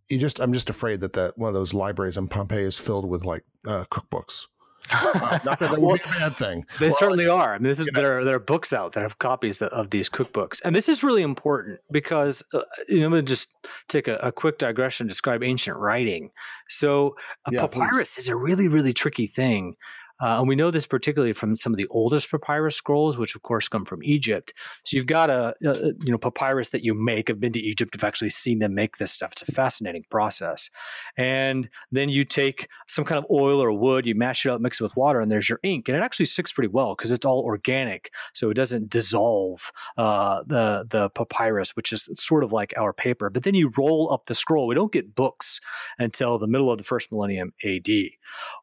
[0.09, 3.07] you just, I'm just afraid that that one of those libraries in Pompeii is filled
[3.07, 4.47] with like uh, cookbooks.
[4.93, 6.65] Not that that would well, be a bad thing.
[6.79, 7.55] They well, certainly are.
[7.55, 8.19] I mean, this is there.
[8.19, 11.23] Are, there are books out that have copies of these cookbooks, and this is really
[11.23, 13.49] important because uh, you know, I'm going to just
[13.89, 16.31] take a, a, quick digression and describe ancient writing.
[16.69, 18.21] So, a yeah, papyrus please.
[18.21, 19.75] is a really, really tricky thing
[20.21, 23.43] uh, and we know this particularly from some of the oldest papyrus scrolls, which of
[23.43, 24.53] course come from Egypt.
[24.83, 27.29] So you've got a, a you know papyrus that you make.
[27.29, 27.95] I've been to Egypt.
[27.95, 29.33] I've actually seen them make this stuff.
[29.33, 30.69] It's a fascinating process.
[31.17, 34.79] And then you take some kind of oil or wood, you mash it up, mix
[34.79, 35.87] it with water, and there's your ink.
[35.87, 40.43] And it actually sticks pretty well because it's all organic, so it doesn't dissolve uh,
[40.45, 43.29] the the papyrus, which is sort of like our paper.
[43.29, 44.67] But then you roll up the scroll.
[44.67, 45.59] We don't get books
[45.99, 47.87] until the middle of the first millennium AD.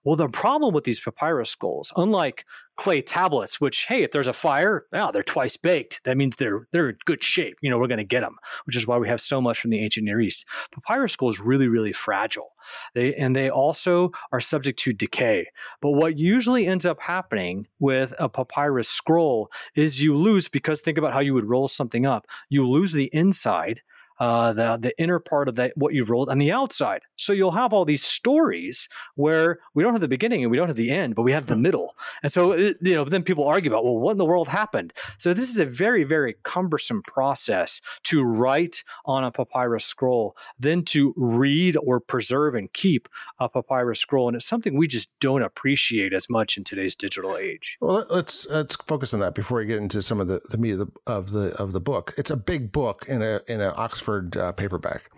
[0.03, 2.44] Well, the problem with these papyrus scrolls, unlike
[2.76, 6.02] clay tablets, which hey, if there's a fire, yeah, they're twice baked.
[6.04, 7.57] That means they're they're in good shape.
[7.62, 9.70] You know, we're going to get them, which is why we have so much from
[9.70, 10.46] the ancient Near East.
[10.72, 12.50] Papyrus scroll is really really fragile.
[12.94, 15.46] They and they also are subject to decay.
[15.80, 20.98] But what usually ends up happening with a papyrus scroll is you lose because think
[20.98, 22.26] about how you would roll something up.
[22.48, 23.83] You lose the inside
[24.18, 27.03] uh, the the inner part of that what you've rolled and the outside.
[27.16, 30.68] So you'll have all these stories where we don't have the beginning and we don't
[30.68, 31.96] have the end, but we have the middle.
[32.22, 34.92] And so it, you know, then people argue about well, what in the world happened?
[35.18, 40.85] So this is a very very cumbersome process to write on a papyrus scroll, then
[40.85, 45.42] to read or preserve and keep a papyrus scroll, and it's something we just don't
[45.42, 47.77] appreciate as much in today's digital age.
[47.81, 50.72] Well, let's let's focus on that before we get into some of the the meat
[50.72, 52.14] of the of the, of the book.
[52.16, 55.11] It's a big book in a in an Oxford Oxford uh, paperback.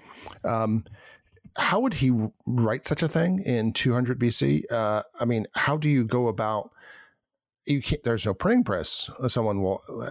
[0.44, 0.84] Um,
[1.56, 2.12] how would he
[2.46, 4.62] write such a thing in 200 BC?
[4.70, 6.70] Uh, I mean, how do you go about?
[7.64, 9.10] You can't, there's no printing press.
[9.20, 10.10] Uh, someone will uh,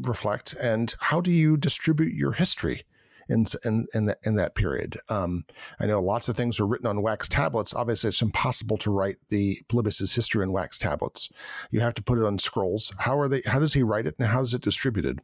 [0.00, 2.84] reflect, and how do you distribute your history
[3.28, 4.98] in in in, the, in that period?
[5.10, 5.44] Um,
[5.78, 7.74] I know lots of things are written on wax tablets.
[7.74, 11.28] Obviously, it's impossible to write the Polybius' history in wax tablets.
[11.70, 12.94] You have to put it on scrolls.
[12.98, 13.42] How are they?
[13.44, 15.20] How does he write it, and how is it distributed?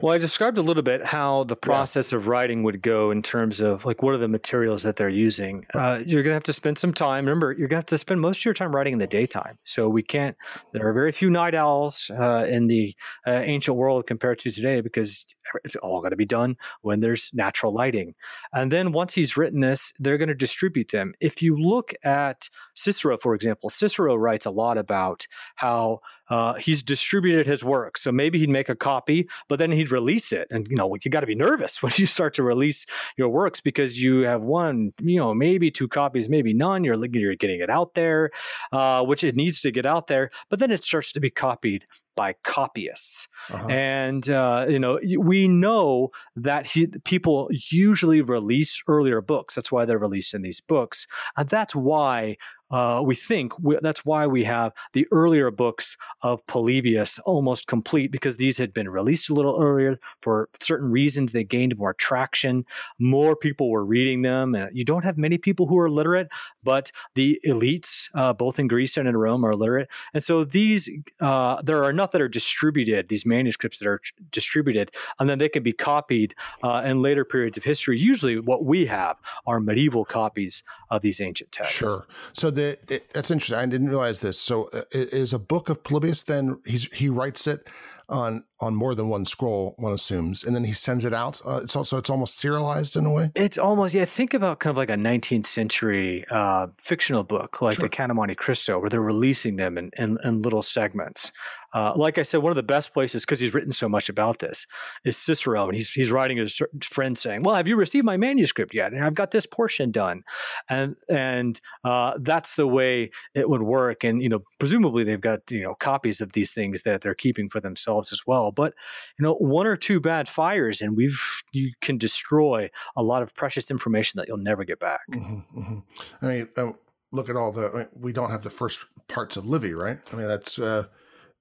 [0.00, 2.18] Well, I described a little bit how the process yeah.
[2.18, 5.66] of writing would go in terms of like what are the materials that they're using.
[5.74, 7.24] Uh, you're going to have to spend some time.
[7.24, 9.58] Remember, you're going to have to spend most of your time writing in the daytime.
[9.64, 10.36] So we can't.
[10.72, 12.94] There are very few night owls uh, in the
[13.26, 15.26] uh, ancient world compared to today because
[15.64, 18.14] it's all going to be done when there's natural lighting.
[18.52, 21.12] And then once he's written this, they're going to distribute them.
[21.20, 25.26] If you look at Cicero, for example, Cicero writes a lot about
[25.56, 27.98] how uh, he's distributed his work.
[27.98, 30.48] So maybe he'd make a copy, but then he'd release it.
[30.50, 33.60] And, you know, you got to be nervous when you start to release your works
[33.60, 36.84] because you have one, you know, maybe two copies, maybe none.
[36.84, 38.30] You're, you're getting it out there,
[38.72, 40.30] uh, which it needs to get out there.
[40.48, 43.26] But then it starts to be copied by copyists.
[43.50, 43.68] Uh-huh.
[43.68, 49.54] And, uh, you know, we know that he, people usually release earlier books.
[49.54, 51.06] That's why they're releasing these books.
[51.36, 52.36] And that's why
[52.72, 58.10] uh, we think we, that's why we have the earlier books of Polybius almost complete
[58.10, 61.32] because these had been released a little earlier for certain reasons.
[61.32, 62.64] They gained more traction.
[62.98, 64.56] More people were reading them.
[64.72, 66.28] You don't have many people who are literate,
[66.64, 69.88] but the elites, uh, both in Greece and in Rome, are literate.
[70.14, 70.88] And so these,
[71.20, 75.48] uh, there are enough that are distributed, these manuscripts that are distributed, and then they
[75.48, 77.98] can be copied uh, in later periods of history.
[77.98, 81.76] Usually, what we have are medieval copies of these ancient texts.
[81.76, 82.06] Sure.
[82.32, 83.58] So the the it, that's interesting.
[83.58, 84.38] I didn't realize this.
[84.38, 87.68] So uh, is a book of Polybius then he's he writes it
[88.08, 91.40] on on more than one scroll, one assumes, and then he sends it out.
[91.44, 93.30] Uh, it's also it's almost serialized in a way.
[93.34, 94.04] It's almost yeah.
[94.04, 97.84] Think about kind of like a 19th century uh, fictional book, like sure.
[97.84, 101.32] the Count of Monte Cristo, where they're releasing them in, in, in little segments.
[101.72, 104.38] Uh, like I said, one of the best places because he's written so much about
[104.40, 104.66] this
[105.04, 108.74] is Cicero, and he's he's writing his friend saying, "Well, have you received my manuscript
[108.74, 108.92] yet?
[108.92, 110.22] And I've got this portion done,"
[110.68, 114.04] and and uh, that's the way it would work.
[114.04, 117.48] And you know, presumably they've got you know copies of these things that they're keeping
[117.48, 118.52] for themselves as well.
[118.52, 118.74] But
[119.18, 121.20] you know, one or two bad fires, and we've
[121.52, 125.02] you can destroy a lot of precious information that you'll never get back.
[125.10, 125.78] Mm-hmm, mm-hmm.
[126.20, 126.48] I mean.
[126.56, 126.78] Um,
[127.12, 129.98] look at all the I mean, we don't have the first parts of Livy, right?
[130.12, 130.86] I mean, that's uh,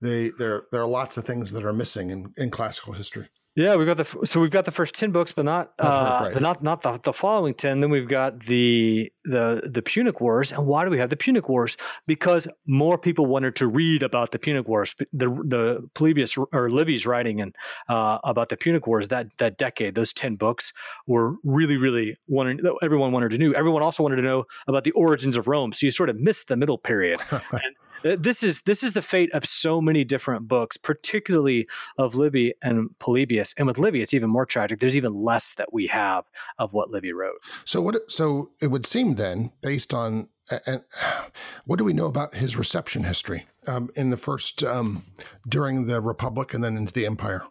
[0.02, 3.30] they there there are lots of things that are missing in, in classical history.
[3.54, 6.42] Yeah, we've got the so we've got the first ten books, but not uh, right.
[6.42, 7.82] not not the, the following ten.
[7.82, 11.50] Then we've got the the the Punic Wars, and why do we have the Punic
[11.50, 11.76] Wars?
[12.08, 14.96] Because more people wanted to read about the Punic Wars.
[15.12, 17.54] The the Polybius or Livy's writing and
[17.90, 19.96] uh, about the Punic Wars that that decade.
[19.96, 20.72] Those ten books
[21.06, 22.66] were really really wanted.
[22.82, 23.52] Everyone wanted to know.
[23.52, 25.74] Everyone also wanted to know about the origins of Rome.
[25.74, 27.20] So you sort of missed the middle period.
[27.32, 32.54] and, this is this is the fate of so many different books, particularly of Livy
[32.62, 33.54] and Polybius.
[33.58, 34.80] And with Livy, it's even more tragic.
[34.80, 36.26] There's even less that we have
[36.58, 37.40] of what Livy wrote.
[37.66, 38.12] So what?
[38.12, 40.30] So it would seem then, based on
[40.66, 40.84] and
[41.66, 45.04] what do we know about his reception history um, in the first um,
[45.48, 47.44] during the Republic and then into the Empire?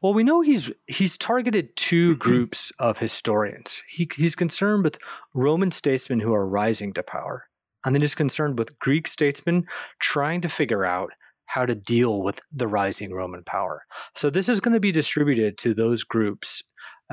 [0.00, 3.82] Well, we know he's he's targeted two groups of historians.
[3.88, 4.98] He, he's concerned with
[5.32, 7.48] Roman statesmen who are rising to power,
[7.84, 9.66] and then is concerned with Greek statesmen
[10.00, 11.12] trying to figure out
[11.46, 13.84] how to deal with the rising Roman power.
[14.14, 16.62] So this is going to be distributed to those groups,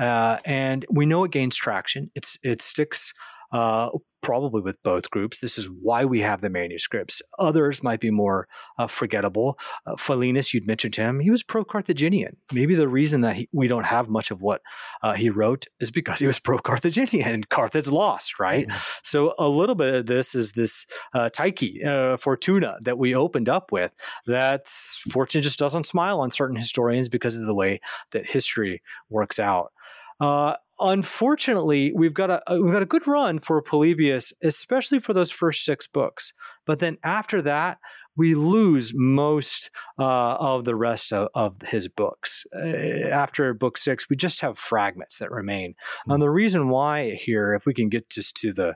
[0.00, 2.10] uh, and we know it gains traction.
[2.14, 3.12] It's it sticks.
[3.52, 3.90] Uh,
[4.22, 5.38] probably with both groups.
[5.38, 7.20] This is why we have the manuscripts.
[7.38, 9.58] Others might be more uh, forgettable.
[9.86, 12.36] Uh, Philinus, you'd mentioned him, he was pro Carthaginian.
[12.52, 14.62] Maybe the reason that he, we don't have much of what
[15.02, 18.66] uh, he wrote is because he was pro Carthaginian and Carthage lost, right?
[18.66, 19.00] Mm-hmm.
[19.02, 23.48] So a little bit of this is this uh, Tyche, uh, Fortuna that we opened
[23.48, 23.92] up with.
[24.26, 27.80] That fortune just doesn't smile on certain historians because of the way
[28.12, 29.72] that history works out.
[30.20, 35.30] Uh, unfortunately, we've got a we've got a good run for Polybius, especially for those
[35.30, 36.32] first six books.
[36.66, 37.78] But then after that,
[38.16, 42.44] we lose most uh, of the rest of, of his books.
[42.54, 45.72] Uh, after book six, we just have fragments that remain.
[45.72, 46.12] Mm-hmm.
[46.12, 48.74] And the reason why here, if we can get just to the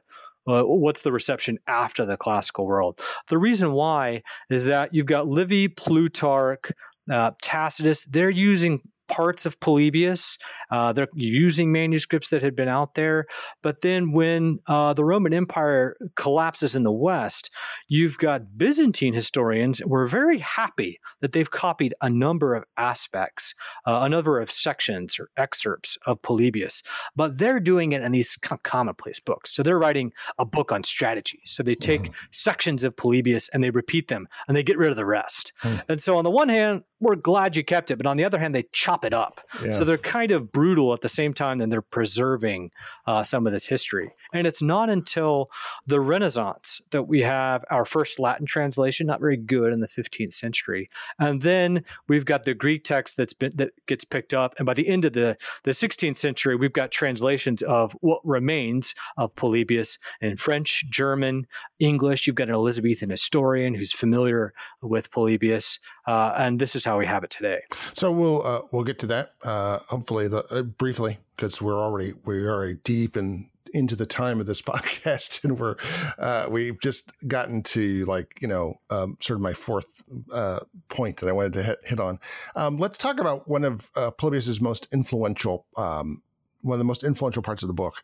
[0.48, 3.00] uh, what's the reception after the classical world?
[3.28, 6.70] The reason why is that you've got Livy, Plutarch,
[7.10, 8.04] uh, Tacitus.
[8.04, 10.38] They're using parts of Polybius.
[10.70, 13.26] Uh, they're using manuscripts that had been out there.
[13.62, 17.50] But then when uh, the Roman Empire collapses in the West,
[17.88, 23.54] you've got Byzantine historians who are very happy that they've copied a number of aspects,
[23.86, 26.82] uh, a number of sections or excerpts of Polybius.
[27.14, 29.54] But they're doing it in these kind of commonplace books.
[29.54, 31.40] So they're writing a book on strategy.
[31.44, 32.12] So they take mm-hmm.
[32.30, 35.52] sections of Polybius and they repeat them and they get rid of the rest.
[35.62, 35.92] Mm-hmm.
[35.92, 37.96] And so on the one hand, we're glad you kept it.
[37.96, 39.40] But on the other hand, they chop it up.
[39.62, 39.72] Yeah.
[39.72, 42.70] So they're kind of brutal at the same time that they're preserving
[43.06, 44.12] uh, some of this history.
[44.32, 45.50] And it's not until
[45.86, 50.32] the Renaissance that we have our first Latin translation, not very good in the 15th
[50.32, 50.90] century.
[51.18, 54.54] And then we've got the Greek text that's been that gets picked up.
[54.58, 58.94] And by the end of the, the 16th century, we've got translations of what remains
[59.16, 61.46] of Polybius in French, German,
[61.78, 62.26] English.
[62.26, 65.78] You've got an Elizabethan historian who's familiar with Polybius.
[66.06, 67.60] Uh, and this is how we have it today.
[67.92, 72.14] So we'll uh, we'll get to that uh, hopefully the, uh, briefly because we're already
[72.24, 75.76] we're already deep in into the time of this podcast and we're
[76.18, 81.16] uh, we've just gotten to like you know um, sort of my fourth uh, point
[81.18, 82.20] that I wanted to hit, hit on.
[82.54, 86.22] Um, let's talk about one of Polybius's most influential um,
[86.62, 87.94] one of the most influential parts of the book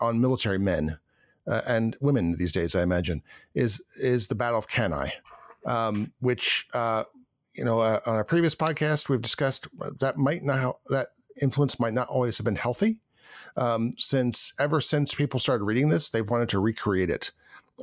[0.00, 0.98] on military men.
[1.46, 3.22] and women these days, I imagine,
[3.54, 5.12] is is the Battle of Cannae,
[5.66, 7.04] um, which uh,
[7.54, 9.68] you know, uh, on a previous podcast, we've discussed
[10.00, 11.08] that might not that
[11.40, 12.98] influence might not always have been healthy.
[13.56, 17.30] Um, since ever since people started reading this, they've wanted to recreate it.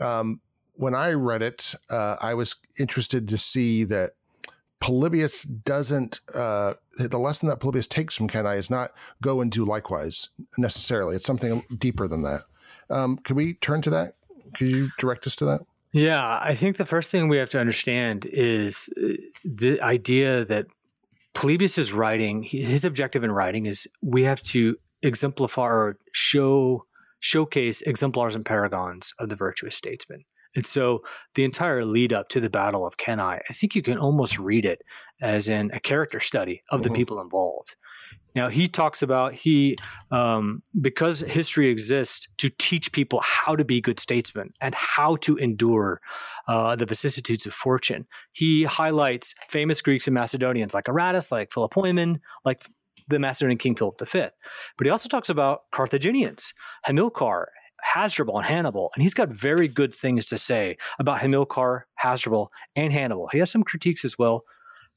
[0.01, 0.41] Um,
[0.73, 4.11] when I read it, uh, I was interested to see that
[4.79, 6.21] Polybius doesn't.
[6.33, 11.15] Uh, the lesson that Polybius takes from Cannae is not go and do likewise necessarily.
[11.15, 12.41] It's something deeper than that.
[12.89, 14.15] Um, can we turn to that?
[14.55, 15.61] Can you direct us to that?
[15.91, 20.67] Yeah, I think the first thing we have to understand is uh, the idea that
[21.33, 26.83] Polybius's writing, his objective in writing is we have to exemplify or show
[27.21, 30.23] showcase exemplars and paragons of the virtuous statesman.
[30.55, 31.03] And so
[31.35, 34.65] the entire lead up to the Battle of Cannae, I think you can almost read
[34.65, 34.81] it
[35.21, 36.95] as in a character study of the mm-hmm.
[36.95, 37.75] people involved.
[38.35, 39.77] Now he talks about he
[40.11, 45.37] um, because history exists to teach people how to be good statesmen and how to
[45.37, 46.01] endure
[46.47, 48.07] uh, the vicissitudes of fortune.
[48.31, 52.63] He highlights famous Greeks and Macedonians like Aratus, like Philopoemen, like
[53.07, 54.27] the Macedonian king Philip V.
[54.77, 57.47] But he also talks about Carthaginians, Hamilcar,
[57.93, 62.91] Hasdrubal and Hannibal, and he's got very good things to say about Hamilcar, Hasdrubal, and
[62.91, 63.29] Hannibal.
[63.31, 64.43] He has some critiques as well,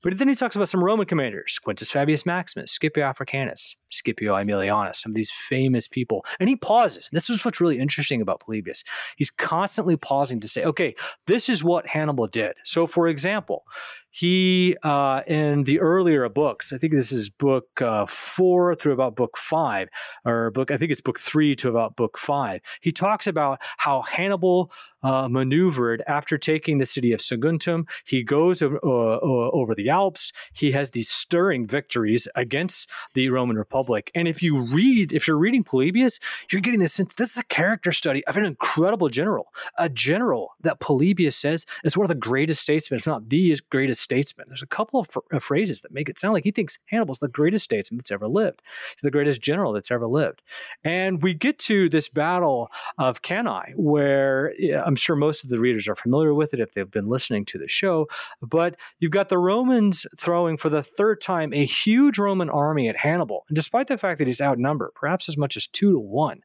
[0.03, 4.97] but then he talks about some Roman commanders, Quintus Fabius Maximus, Scipio Africanus, Scipio Aemilianus,
[4.97, 6.25] some of these famous people.
[6.41, 7.09] And he pauses.
[7.13, 8.85] This is what's really interesting about Polybius.
[9.17, 10.95] He's constantly pausing to say, okay,
[11.27, 12.55] this is what Hannibal did.
[12.65, 13.65] So, for example,
[14.13, 19.17] he uh, in the earlier books i think this is book uh, four through about
[19.17, 19.89] book five
[20.25, 24.03] or book i think it's book three to about book five he talks about how
[24.03, 24.71] hannibal
[25.03, 30.73] uh, maneuvered after taking the city of saguntum he goes over, over the alps he
[30.73, 33.82] has these stirring victories against the roman republic
[34.15, 36.19] and if you read if you're reading polybius
[36.51, 40.55] you're getting this sense this is a character study of an incredible general a general
[40.61, 44.47] that polybius says is one of the greatest statesmen if not the greatest statesman.
[44.49, 47.29] There's a couple of, uh, phrases that make it sound like he thinks Hannibal's the
[47.29, 48.63] greatest statesman that's ever lived.
[48.95, 50.43] He's the greatest general that's ever lived.
[50.85, 55.59] And we get to this battle of Cannae, where yeah, I'm sure most of the
[55.59, 58.09] readers are familiar with it if they've been listening to the show.
[58.41, 62.97] But you've got the Romans throwing for the third time a huge Roman army at
[62.97, 63.45] Hannibal.
[63.49, 66.43] And despite the fact that he's outnumbered, perhaps as much as two to one,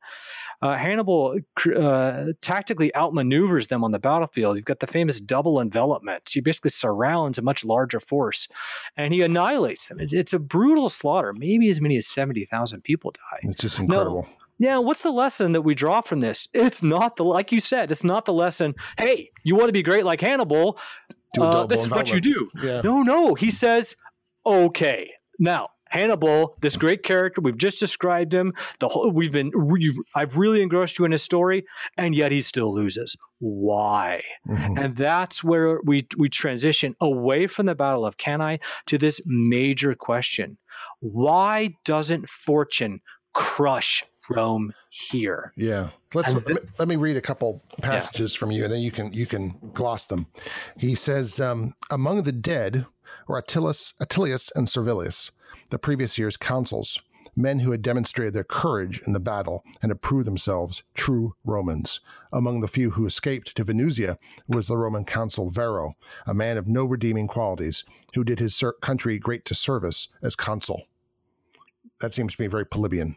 [0.62, 1.38] uh, Hannibal
[1.76, 4.56] uh, tactically outmaneuvers them on the battlefield.
[4.56, 6.30] You've got the famous double envelopment.
[6.32, 8.48] He basically surrounds a much larger force,
[8.96, 10.00] and he annihilates them.
[10.00, 11.34] It's, it's a brutal slaughter.
[11.34, 13.40] Maybe as many as seventy thousand people die.
[13.44, 14.28] It's just incredible.
[14.30, 16.48] Now, yeah, what's the lesson that we draw from this?
[16.54, 18.74] It's not the like you said, it's not the lesson.
[18.98, 20.80] Hey, you want to be great like Hannibal?
[21.40, 22.50] Uh, this is what you do.
[22.64, 22.82] Yeah.
[22.84, 23.36] No, no.
[23.36, 23.96] He says,
[24.46, 28.54] okay, now Hannibal, this great character, we've just described him.
[28.80, 29.52] The whole, we've been,
[30.16, 31.66] I've really engrossed you in his story,
[31.98, 33.16] and yet he still loses.
[33.40, 34.24] Why?
[34.48, 34.78] Mm-hmm.
[34.78, 39.94] And that's where we we transition away from the Battle of Cannae to this major
[39.94, 40.58] question:
[41.00, 43.02] Why doesn't fortune
[43.34, 45.54] crush Rome here?
[45.56, 48.40] Yeah, let's let me, let me, read a couple passages yeah.
[48.40, 50.28] from you, and then you can you can gloss them.
[50.78, 52.88] He says, um, "Among the dead."
[53.28, 55.32] were Attilius, Attilius and Servilius,
[55.70, 57.00] the previous year's consuls,
[57.36, 62.00] men who had demonstrated their courage in the battle and had proved themselves true Romans.
[62.32, 65.96] Among the few who escaped to Venusia was the Roman consul Varro,
[66.26, 67.84] a man of no redeeming qualities,
[68.14, 70.84] who did his country great disservice as consul.
[72.00, 73.16] That seems to me very Polybian.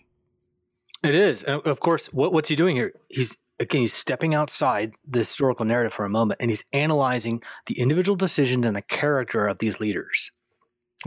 [1.03, 1.43] It is.
[1.45, 2.93] And of course, what, what's he doing here?
[3.09, 7.79] He's again, he's stepping outside the historical narrative for a moment and he's analyzing the
[7.79, 10.33] individual decisions and the character of these leaders.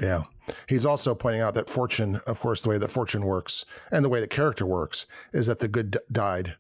[0.02, 0.24] Yeah.
[0.68, 4.10] He's also pointing out that fortune, of course, the way that fortune works and the
[4.10, 6.56] way that character works is that the good d- died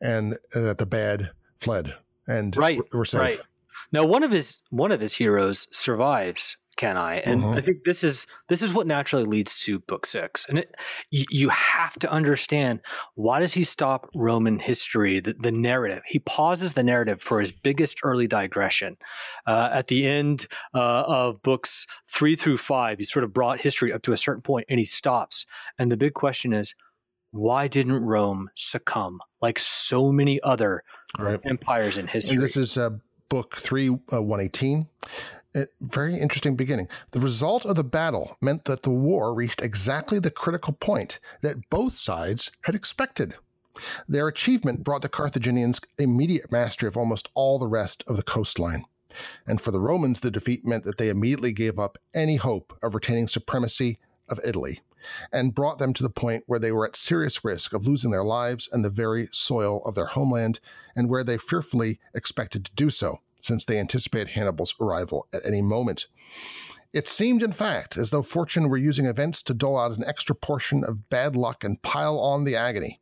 [0.00, 1.94] and, that the bad fled
[2.26, 3.20] and right, were safe.
[3.20, 3.40] Right.
[3.92, 7.20] Now, one of his one of his heroes survives Cannae?
[7.24, 7.58] And mm-hmm.
[7.58, 10.74] I think this is this is what naturally leads to book six, and it,
[11.10, 12.80] you, have to understand
[13.14, 16.02] why does he stop Roman history, the, the, narrative?
[16.06, 18.96] He pauses the narrative for his biggest early digression
[19.46, 22.98] uh, at the end uh, of books three through five.
[22.98, 25.46] He sort of brought history up to a certain point, and he stops.
[25.78, 26.74] And the big question is,
[27.30, 30.82] why didn't Rome succumb like so many other
[31.18, 31.40] right.
[31.44, 32.36] empires in history?
[32.36, 32.90] And this is uh,
[33.28, 34.86] book three, uh, 118
[35.54, 36.88] a very interesting beginning.
[37.12, 41.70] The result of the battle meant that the war reached exactly the critical point that
[41.70, 43.34] both sides had expected.
[44.08, 48.84] Their achievement brought the Carthaginians immediate mastery of almost all the rest of the coastline.
[49.46, 52.94] And for the Romans, the defeat meant that they immediately gave up any hope of
[52.94, 54.80] retaining supremacy of Italy
[55.32, 58.24] and brought them to the point where they were at serious risk of losing their
[58.24, 60.60] lives and the very soil of their homeland,
[60.94, 65.62] and where they fearfully expected to do so since they anticipated Hannibal's arrival at any
[65.62, 66.06] moment.
[66.92, 70.34] It seemed, in fact, as though fortune were using events to dole out an extra
[70.34, 73.00] portion of bad luck and pile on the agony.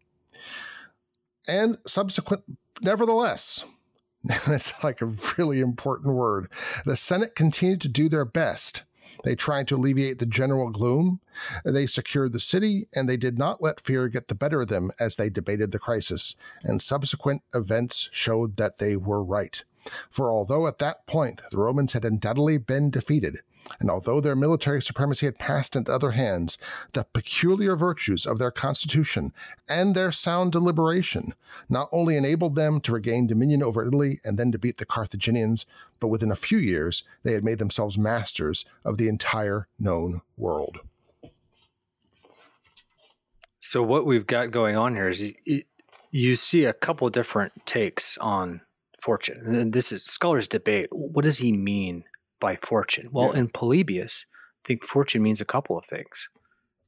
[1.47, 2.43] And subsequent,
[2.80, 3.64] nevertheless,
[4.47, 6.51] that's like a really important word.
[6.84, 8.82] The Senate continued to do their best.
[9.24, 11.20] They tried to alleviate the general gloom.
[11.64, 14.91] They secured the city, and they did not let fear get the better of them
[15.01, 16.37] as they debated the crisis.
[16.62, 19.64] And subsequent events showed that they were right.
[20.11, 23.41] For although at that point the Romans had undoubtedly been defeated,
[23.80, 26.59] and although their military supremacy had passed into other hands,
[26.93, 29.32] the peculiar virtues of their constitution
[29.68, 31.34] and their sound deliberation
[31.68, 35.66] not only enabled them to regain dominion over Italy and then to beat the Carthaginians,
[36.01, 40.78] but within a few years they had made themselves masters of the entire known world.
[43.61, 45.34] So, what we've got going on here is
[46.12, 48.61] you, see a couple different takes on
[49.07, 49.40] fortune.
[49.46, 50.88] And this is scholars debate.
[50.90, 52.04] What does he mean
[52.40, 53.09] by fortune?
[53.12, 53.40] Well, yeah.
[53.40, 56.28] in Polybius, I think fortune means a couple of things.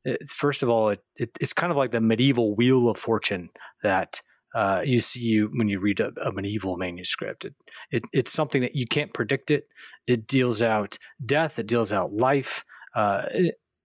[0.05, 3.51] It, first of all, it, it, it's kind of like the medieval wheel of fortune
[3.85, 4.21] that
[4.53, 7.47] uh, you see when you read a, a medieval manuscript.
[7.93, 9.51] It, it's something that you can't predict.
[9.51, 9.69] It
[10.07, 11.59] it deals out death.
[11.59, 12.64] It deals out life.
[12.95, 13.27] Uh,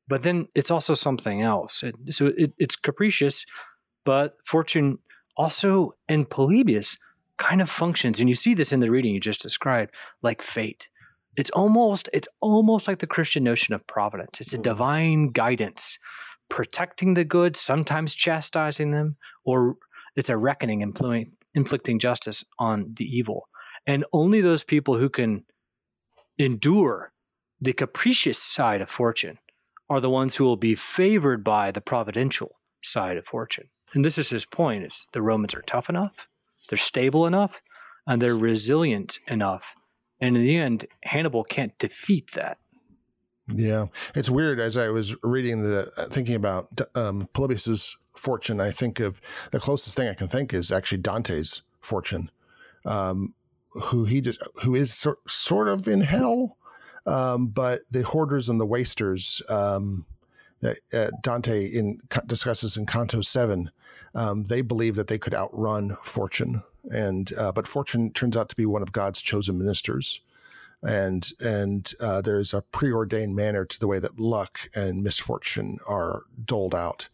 [0.08, 1.84] but then it's also something else.
[2.10, 3.46] so it's capricious,
[4.06, 4.98] but fortune
[5.38, 6.98] also in Polybius
[7.44, 9.92] kind of functions, and you see this in the reading you just described,
[10.22, 10.88] like fate.
[11.36, 14.40] It's almost it's almost like the Christian notion of providence.
[14.40, 14.64] It's a mm.
[14.64, 16.00] divine guidance,
[16.50, 19.76] protecting the good, sometimes chastising them, or
[20.16, 20.82] it's a reckoning,
[21.54, 23.50] inflicting justice on the evil.
[23.86, 25.44] And only those people who can
[26.38, 27.12] endure
[27.60, 29.38] the capricious side of fortune
[29.90, 33.70] are the ones who will be favored by the providential side of fortune.
[33.94, 36.30] And this is his point: is the Romans are tough enough,
[36.70, 37.62] they're stable enough
[38.08, 39.76] and they're resilient enough.
[40.20, 42.58] And in the end, Hannibal can't defeat that.
[43.48, 44.60] Yeah, it's weird.
[44.60, 49.20] As I was reading the, uh, thinking about um, Polybius's fortune, I think of
[49.52, 52.32] the closest thing I can think is actually Dante's fortune,
[52.86, 53.34] um,
[53.72, 56.58] who he just, who is so, sort of in hell,
[57.06, 60.06] um, but the hoarders and the wasters um,
[60.64, 63.72] that uh, Dante in discusses in Canto Seven
[64.16, 68.56] um, they believe that they could outrun fortune, and uh, but fortune turns out to
[68.56, 70.22] be one of God's chosen ministers,
[70.82, 76.24] and and uh, there's a preordained manner to the way that luck and misfortune are
[76.46, 77.10] doled out.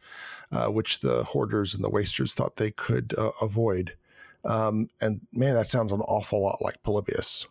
[0.51, 3.95] uh, which the hoarders and the wasters thought they could uh, avoid.
[4.45, 7.47] Um, and man, that sounds an awful lot like Polybius.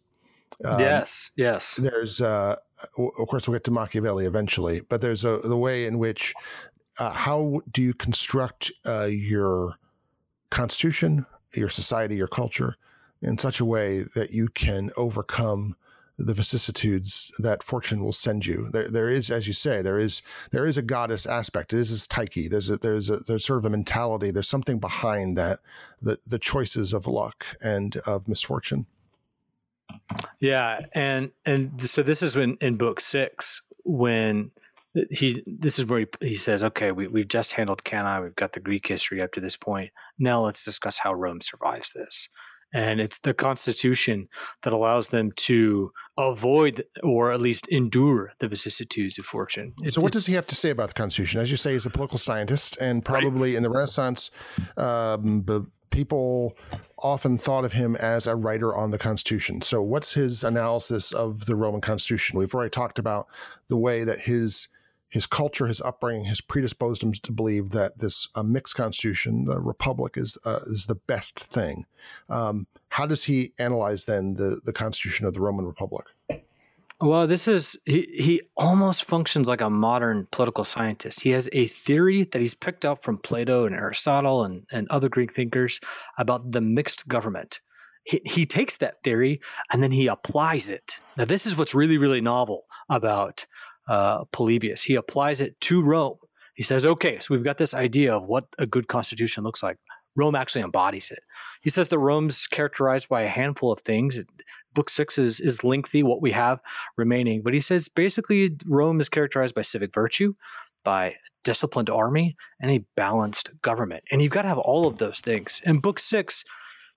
[0.65, 1.77] Um, yes, yes.
[1.77, 2.57] There's, uh,
[2.99, 6.35] of course, we'll get to Machiavelli eventually, but there's a the way in which
[6.99, 9.75] uh, how do you construct uh, your
[10.51, 12.77] constitution, your society, your culture
[13.23, 15.77] in such a way that you can overcome
[16.19, 18.69] the vicissitudes that fortune will send you.
[18.73, 21.71] There, there is, as you say, there is there is a goddess aspect.
[21.71, 22.51] This is Tyche.
[22.51, 24.33] There's a there's a there's sort of a mentality.
[24.33, 25.61] There's something behind that
[26.03, 28.87] the the choices of luck and of misfortune.
[30.41, 34.51] Yeah, and and so this is when in book six when
[35.11, 38.53] he this is where he, he says, okay, we we've just handled Cannae, we've got
[38.53, 39.91] the Greek history up to this point.
[40.19, 42.29] Now let's discuss how Rome survives this.
[42.73, 44.29] And it's the Constitution
[44.63, 49.73] that allows them to avoid or at least endure the vicissitudes of fortune.
[49.83, 51.41] It, so, what does he have to say about the Constitution?
[51.41, 53.57] As you say, he's a political scientist, and probably right.
[53.57, 54.31] in the Renaissance,
[54.77, 56.57] um, the people
[57.03, 59.63] often thought of him as a writer on the Constitution.
[59.63, 62.39] So, what's his analysis of the Roman Constitution?
[62.39, 63.27] We've already talked about
[63.69, 64.69] the way that his
[65.11, 69.59] his culture, his upbringing, has predisposed him to believe that this uh, mixed constitution, the
[69.59, 71.87] republic, is uh, is the best thing.
[72.29, 76.07] Um, how does he analyze then the the constitution of the Roman Republic?
[77.01, 81.21] Well, this is he, he almost functions like a modern political scientist.
[81.21, 85.09] He has a theory that he's picked up from Plato and Aristotle and, and other
[85.09, 85.79] Greek thinkers
[86.19, 87.61] about the mixed government.
[88.03, 89.41] He, he takes that theory
[89.73, 90.99] and then he applies it.
[91.17, 93.47] Now, this is what's really, really novel about
[93.87, 94.83] uh, Polybius.
[94.83, 96.17] He applies it to Rome.
[96.55, 99.77] He says, okay, so we've got this idea of what a good constitution looks like.
[100.17, 101.21] Rome actually embodies it.
[101.63, 104.19] He says that Rome's characterized by a handful of things.
[104.79, 106.61] Book six is, is lengthy, what we have
[106.97, 110.35] remaining, but he says basically Rome is characterized by civic virtue,
[110.85, 114.05] by disciplined army, and a balanced government.
[114.13, 115.61] And you've got to have all of those things.
[115.67, 116.45] And book six,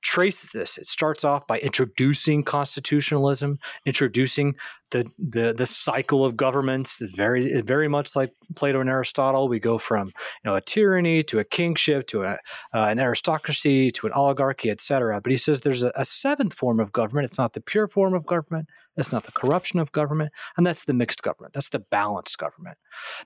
[0.04, 0.78] traces this.
[0.78, 4.54] It starts off by introducing constitutionalism, introducing
[4.92, 7.02] the the the cycle of governments.
[7.16, 9.48] Very very much like Plato and Aristotle.
[9.48, 10.14] We go from you
[10.46, 12.32] know a tyranny to a kingship to a,
[12.74, 15.20] uh, an aristocracy to an oligarchy, etc.
[15.22, 17.26] But he says there's a, a seventh form of government.
[17.26, 18.68] It's not the pure form of government.
[18.98, 21.54] It's not the corruption of government, and that's the mixed government.
[21.54, 22.78] That's the balanced government.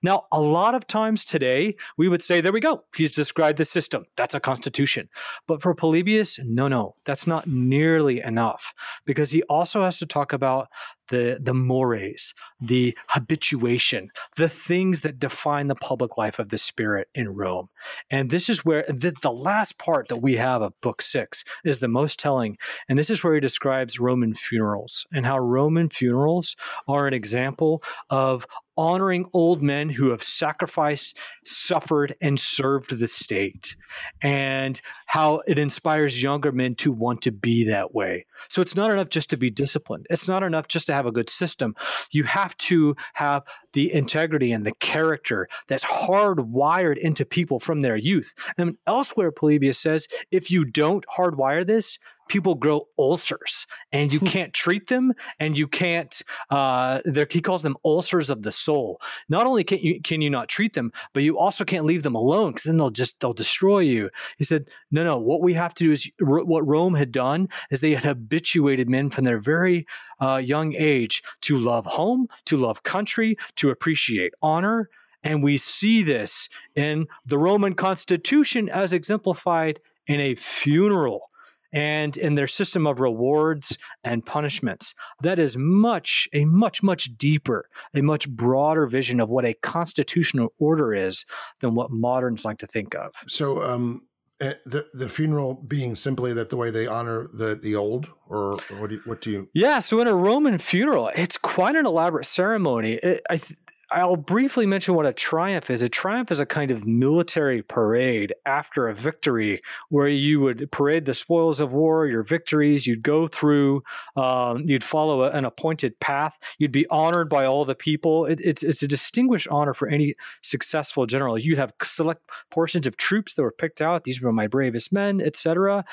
[0.03, 2.84] Now, a lot of times today, we would say, there we go.
[2.95, 4.05] He's described the system.
[4.16, 5.09] That's a constitution.
[5.47, 8.74] But for Polybius, no, no, that's not nearly enough
[9.05, 10.68] because he also has to talk about
[11.10, 17.08] the the mores, the habituation, the things that define the public life of the spirit
[17.14, 17.70] in Rome.
[18.10, 21.80] And this is where the, the last part that we have of book six is
[21.80, 22.58] the most telling.
[22.88, 26.56] And this is where he describes Roman funerals and how Roman funerals
[26.88, 28.45] are an example of
[28.78, 33.76] honoring old men who have sacrificed, suffered, and served the state,
[34.22, 38.26] and how it inspires younger men to want to be that way.
[38.50, 40.08] So it's not enough just to be disciplined.
[40.10, 41.76] It's not enough just to have a good system.
[42.12, 47.96] You have to have the integrity and the character that's hardwired into people from their
[47.96, 48.34] youth.
[48.58, 54.26] And elsewhere, Polybius says, if you don't hardwire this, people grow ulcers and you hmm.
[54.26, 57.00] can't treat them and you can't uh
[57.30, 59.00] he calls them ulcers of the soul.
[59.30, 62.16] Not only can you can you not treat them but you also can't leave them
[62.16, 64.10] alone because then they'll just they'll destroy you.
[64.38, 67.82] He said no no what we have to do is what rome had done is
[67.82, 69.86] they had habituated men from their very
[70.20, 74.90] uh, young age to love home to love country to appreciate honor
[75.24, 81.30] and we see this in the roman constitution as exemplified in a funeral
[81.74, 84.93] and in their system of rewards and punishments.
[85.22, 90.53] That is much, a much, much deeper, a much broader vision of what a constitutional
[90.59, 91.26] order is
[91.59, 93.11] than what moderns like to think of.
[93.28, 94.03] So, um,
[94.41, 98.57] eh, the the funeral being simply that the way they honor the the old, or
[98.78, 99.49] what do you, what do you?
[99.53, 102.93] Yeah, so in a Roman funeral, it's quite an elaborate ceremony.
[102.93, 103.57] It, I th-
[103.92, 105.82] I'll briefly mention what a triumph is.
[105.82, 111.06] A triumph is a kind of military parade after a victory where you would parade
[111.06, 112.88] the spoils of war, your victories.
[112.88, 113.84] You'd go through,
[114.16, 116.38] um, you'd follow a, an appointed path.
[116.58, 118.26] You'd be honored by all the people.
[118.26, 121.38] It, it's, it's a distinguished honor for any successful general.
[121.38, 124.04] You'd have select portions of troops that were picked out.
[124.04, 125.86] These were my bravest men, etc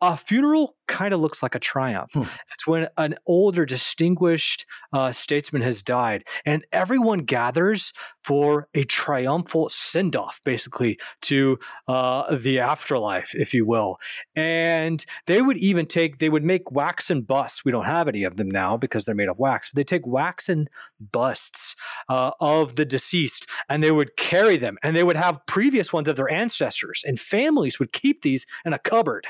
[0.00, 2.10] a funeral kind of looks like a triumph.
[2.12, 2.22] Hmm.
[2.54, 7.92] It's when an older, distinguished uh, statesman has died, and everyone gathers
[8.24, 13.98] for a triumphal send off, basically, to uh, the afterlife, if you will.
[14.34, 17.64] And they would even take, they would make waxen busts.
[17.64, 20.06] We don't have any of them now because they're made of wax, but they take
[20.06, 20.68] waxen
[21.12, 21.76] busts
[22.08, 26.08] uh, of the deceased and they would carry them and they would have previous ones
[26.08, 29.26] of their ancestors, and families would keep these in a cupboard.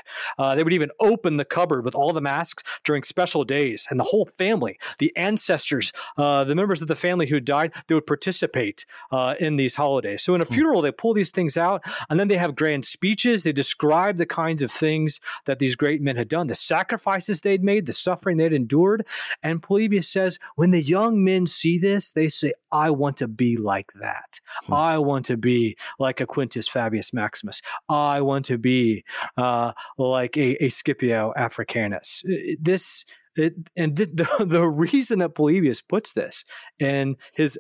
[0.58, 4.04] They would even open the cupboard with all the masks during special days, and the
[4.04, 8.84] whole family, the ancestors, uh, the members of the family who died, they would participate
[9.12, 10.24] uh, in these holidays.
[10.24, 10.54] So in a hmm.
[10.54, 13.44] funeral, they pull these things out, and then they have grand speeches.
[13.44, 17.62] They describe the kinds of things that these great men had done, the sacrifices they'd
[17.62, 19.06] made, the suffering they'd endured.
[19.42, 23.56] And Polybius says, when the young men see this, they say, I want to be
[23.56, 24.40] like that.
[24.64, 24.74] Hmm.
[24.74, 27.62] I want to be like a Quintus Fabius Maximus.
[27.88, 29.04] I want to be
[29.36, 32.22] uh, like a, a Scipio Africanus.
[32.60, 33.04] This
[33.36, 36.44] it, and th- the, the reason that Polybius puts this
[36.78, 37.58] in his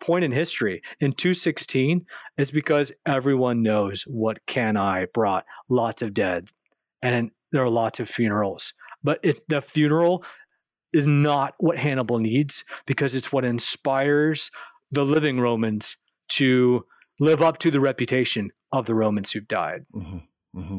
[0.00, 2.04] point in history in 216
[2.36, 6.48] is because everyone knows what Cannae brought lots of dead
[7.02, 8.72] and there are lots of funerals.
[9.04, 10.24] But it, the funeral
[10.92, 14.50] is not what Hannibal needs because it's what inspires
[14.90, 15.96] the living Romans
[16.30, 16.84] to
[17.20, 19.84] live up to the reputation of the Romans who've died.
[19.94, 20.58] Mm-hmm.
[20.60, 20.78] Mm-hmm.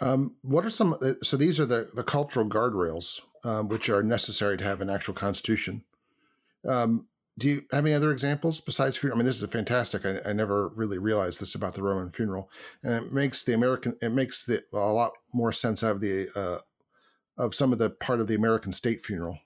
[0.00, 0.96] Um, what are some?
[1.00, 4.90] Uh, so these are the the cultural guardrails um, which are necessary to have an
[4.90, 5.84] actual constitution.
[6.66, 7.06] Um,
[7.38, 8.98] do you have any other examples besides?
[9.04, 10.04] I mean, this is fantastic.
[10.04, 12.50] I, I, never really realized this about the Roman funeral,
[12.82, 16.58] and it makes the American it makes the a lot more sense of the uh,
[17.36, 19.38] of some of the part of the American state funeral.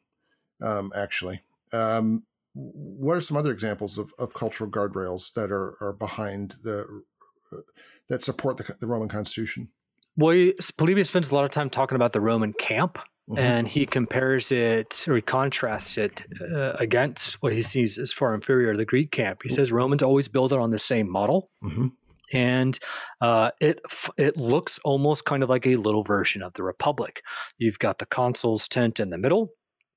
[0.62, 1.42] Um, actually,
[1.72, 2.24] um,
[2.54, 7.02] what are some other examples of, of cultural guardrails that are, are behind the
[7.52, 7.56] uh,
[8.08, 9.68] that support the, the Roman Constitution?
[10.16, 12.98] Well, Polybius spends a lot of time talking about the Roman camp,
[13.28, 13.38] mm-hmm.
[13.38, 18.34] and he compares it or he contrasts it uh, against what he sees as far
[18.34, 19.42] inferior to the Greek camp.
[19.42, 19.54] He mm-hmm.
[19.54, 21.50] says Romans always build it on the same model.
[21.64, 21.88] Mm-hmm.
[22.32, 22.78] And
[23.20, 23.80] uh, it
[24.16, 27.22] it looks almost kind of like a little version of the Republic.
[27.58, 29.50] You've got the consul's tent in the middle,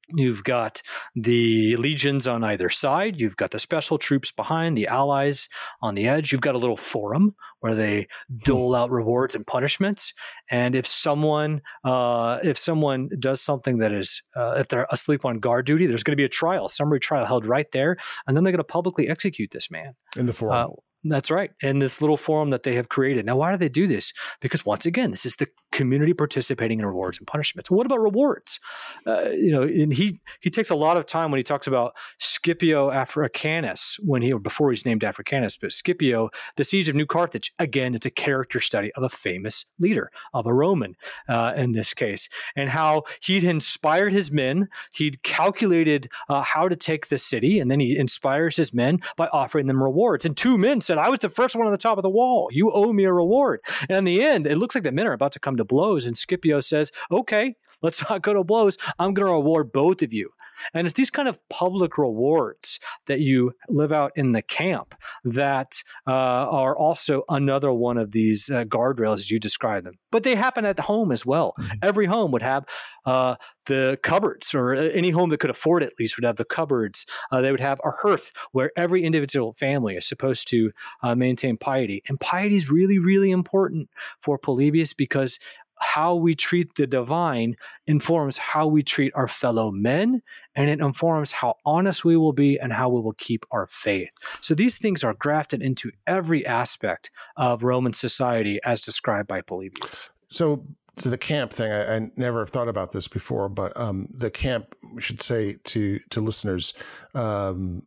[0.09, 0.81] You've got
[1.15, 3.19] the legions on either side.
[3.21, 5.47] You've got the special troops behind, the allies
[5.81, 6.31] on the edge.
[6.31, 8.37] You've got a little forum where they hmm.
[8.43, 10.13] dole out rewards and punishments.
[10.51, 15.39] And if someone, uh, if someone does something that is, uh, if they're asleep on
[15.39, 17.95] guard duty, there's going to be a trial, summary trial held right there,
[18.27, 20.71] and then they're going to publicly execute this man in the forum.
[20.71, 21.51] Uh, that's right.
[21.61, 23.25] And this little forum that they have created.
[23.25, 24.13] Now, why do they do this?
[24.39, 27.69] Because once again, this is the community participating in rewards and punishments.
[27.69, 28.59] What about rewards?
[29.05, 31.95] Uh, you know, and he he takes a lot of time when he talks about
[32.19, 37.53] Scipio Africanus when he before he's named Africanus, but Scipio, the siege of New Carthage.
[37.59, 40.95] Again, it's a character study of a famous leader of a Roman
[41.27, 44.69] uh, in this case, and how he'd inspired his men.
[44.93, 49.27] He'd calculated uh, how to take the city, and then he inspires his men by
[49.27, 50.25] offering them rewards.
[50.25, 52.09] And two men said said, I was the first one on the top of the
[52.09, 52.49] wall.
[52.51, 53.61] You owe me a reward.
[53.89, 56.05] And in the end, it looks like the men are about to come to blows.
[56.05, 58.77] And Scipio says, Okay, let's not go to blows.
[58.99, 60.29] I'm going to reward both of you.
[60.73, 65.83] And it's these kind of public rewards that you live out in the camp that
[66.07, 69.95] uh, are also another one of these uh, guardrails as you describe them.
[70.11, 71.53] But they happen at home as well.
[71.59, 71.77] Mm-hmm.
[71.81, 72.65] Every home would have
[73.05, 73.35] uh,
[73.65, 76.45] the cupboards, or uh, any home that could afford it at least would have the
[76.45, 77.05] cupboards.
[77.31, 80.71] Uh, they would have a hearth where every individual family is supposed to
[81.01, 82.01] uh, maintain piety.
[82.07, 83.89] And piety is really, really important
[84.21, 85.39] for Polybius because
[85.79, 87.55] how we treat the divine
[87.87, 90.21] informs how we treat our fellow men,
[90.55, 94.09] and it informs how honest we will be and how we will keep our faith.
[94.41, 100.09] So these things are grafted into every aspect of Roman society as described by Polybius.
[100.29, 100.65] So
[100.97, 104.29] to the camp thing, I, I, never have thought about this before, but um, the
[104.29, 106.73] camp, we should say to to listeners,
[107.15, 107.83] um,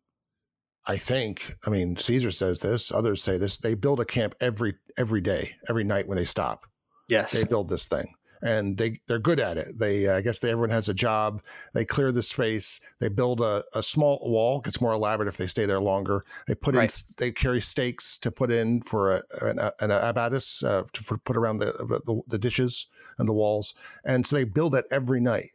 [0.86, 3.58] I think, I mean, Caesar says this, others say this.
[3.58, 6.66] They build a camp every every day, every night when they stop.
[7.08, 9.78] Yes, they build this thing, and they they're good at it.
[9.78, 11.42] They uh, I guess they, everyone has a job.
[11.74, 12.80] They clear the space.
[13.00, 14.60] They build a, a small wall.
[14.60, 16.24] Gets more elaborate if they stay there longer.
[16.46, 16.90] They put right.
[16.90, 21.18] in they carry stakes to put in for a, an, an abatis uh, to for,
[21.18, 21.72] put around the,
[22.06, 22.86] the, the dishes
[23.18, 23.74] and the walls.
[24.04, 25.50] And so they build it every night.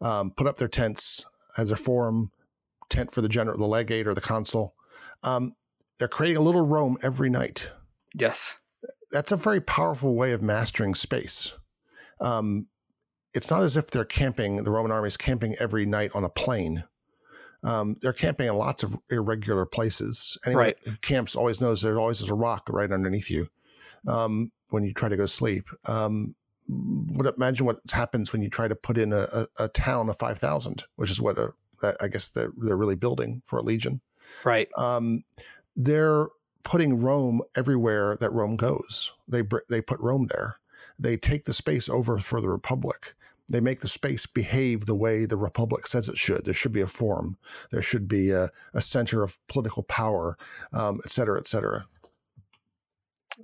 [0.00, 1.24] Um, put up their tents
[1.56, 2.30] as a forum
[2.88, 4.74] tent for the general, the legate or the consul.
[5.22, 5.54] Um,
[5.98, 7.70] they're creating a little Rome every night.
[8.14, 8.56] Yes
[9.10, 11.52] that's a very powerful way of mastering space.
[12.20, 12.66] Um,
[13.34, 16.28] it's not as if they're camping, the Roman army is camping every night on a
[16.28, 16.84] plain.
[17.62, 20.38] Um, they're camping in lots of irregular places.
[20.46, 20.78] Anyone right.
[20.84, 23.48] who camps always knows there always is a rock right underneath you
[24.06, 25.68] um, when you try to go sleep.
[25.88, 26.34] Um,
[26.68, 30.18] what imagine what happens when you try to put in a, a, a town of
[30.18, 31.52] 5000 which is what a,
[31.82, 34.00] that i guess they're, they're really building for a legion
[34.44, 35.22] right um,
[35.76, 36.28] they're
[36.62, 40.56] putting rome everywhere that rome goes they they put rome there
[40.98, 43.14] they take the space over for the republic
[43.48, 46.44] they make the space behave the way the republic says it should.
[46.44, 47.36] There should be a forum.
[47.70, 50.36] There should be a, a center of political power,
[50.72, 51.86] um, et cetera, et cetera.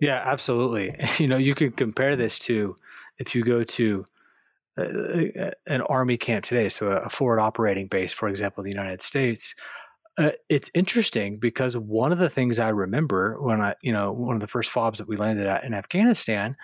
[0.00, 0.96] Yeah, absolutely.
[1.18, 2.76] You know, you could compare this to
[3.18, 4.06] if you go to
[4.76, 9.54] an army camp today, so a forward operating base, for example, in the United States.
[10.18, 14.34] Uh, it's interesting because one of the things I remember when I, you know, one
[14.34, 16.56] of the first FOBs that we landed at in Afghanistan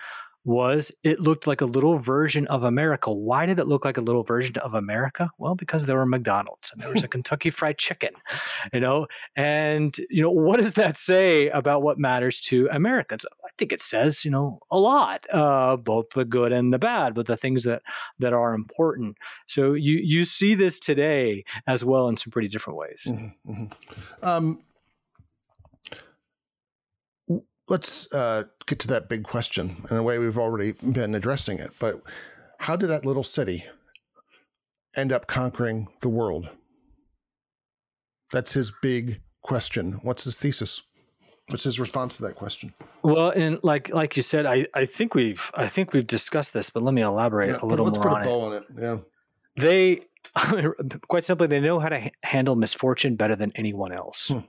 [0.49, 3.13] was it looked like a little version of America.
[3.13, 5.29] Why did it look like a little version of America?
[5.37, 8.13] Well, because there were McDonald's and there was a Kentucky Fried Chicken,
[8.73, 9.05] you know.
[9.35, 13.25] And you know, what does that say about what matters to Americans?
[13.45, 17.13] I think it says, you know, a lot, uh, both the good and the bad,
[17.13, 17.83] but the things that
[18.17, 19.17] that are important.
[19.45, 23.05] So you you see this today as well in some pretty different ways.
[23.07, 24.25] Mm-hmm, mm-hmm.
[24.27, 24.63] Um,
[27.69, 29.77] let's uh, get to that big question.
[29.89, 32.01] In a way, we've already been addressing it, but
[32.59, 33.63] how did that little city
[34.95, 36.49] end up conquering the world?
[38.31, 39.99] That's his big question.
[40.03, 40.81] What's his thesis?
[41.49, 42.73] What's his response to that question?
[43.01, 46.69] Well, and like like you said, I, I think we've I think we've discussed this,
[46.69, 48.11] but let me elaborate yeah, a little let's more.
[48.11, 48.63] Let's put a bow on it.
[48.77, 48.97] Yeah.
[49.55, 50.01] They
[51.07, 54.27] quite simply they know how to handle misfortune better than anyone else.
[54.27, 54.39] Hmm.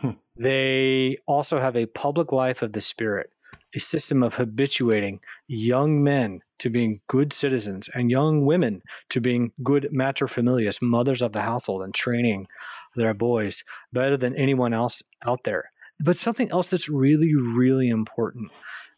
[0.00, 0.10] Hmm.
[0.36, 3.30] They also have a public life of the spirit,
[3.74, 9.52] a system of habituating young men to being good citizens and young women to being
[9.62, 12.46] good materfamilias, mothers of the household, and training
[12.96, 15.64] their boys better than anyone else out there.
[16.02, 18.50] But something else that's really, really important.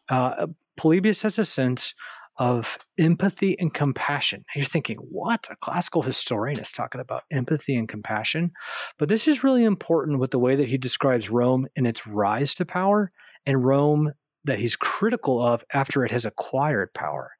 [0.08, 1.94] Uh, Polybius has a sense
[2.38, 4.42] of empathy and compassion.
[4.54, 5.46] And you're thinking, what?
[5.50, 8.52] A classical historian is talking about empathy and compassion.
[8.98, 12.54] But this is really important with the way that he describes Rome in its rise
[12.54, 13.10] to power
[13.44, 14.12] and Rome
[14.44, 17.32] that he's critical of after it has acquired power.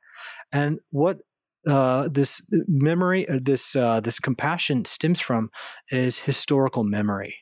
[0.53, 1.18] And what
[1.66, 5.51] uh, this memory, or this uh, this compassion stems from,
[5.90, 7.36] is historical memory,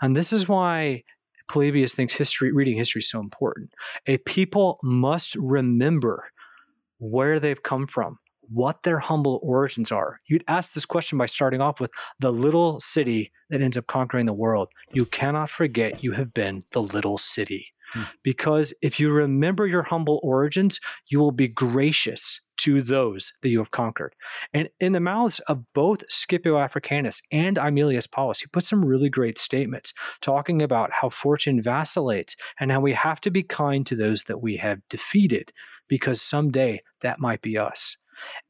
[0.00, 1.02] and this is why
[1.48, 3.70] Polybius thinks history, reading history, is so important.
[4.06, 6.30] A people must remember
[6.98, 10.20] where they've come from, what their humble origins are.
[10.26, 14.26] You'd ask this question by starting off with the little city that ends up conquering
[14.26, 14.70] the world.
[14.92, 17.68] You cannot forget you have been the little city.
[17.92, 18.02] Hmm.
[18.22, 23.58] Because if you remember your humble origins, you will be gracious to those that you
[23.58, 24.14] have conquered.
[24.54, 29.10] And in the mouths of both Scipio Africanus and Aemilius Paulus, he put some really
[29.10, 29.92] great statements
[30.22, 34.40] talking about how fortune vacillates and how we have to be kind to those that
[34.40, 35.52] we have defeated
[35.88, 37.98] because someday that might be us.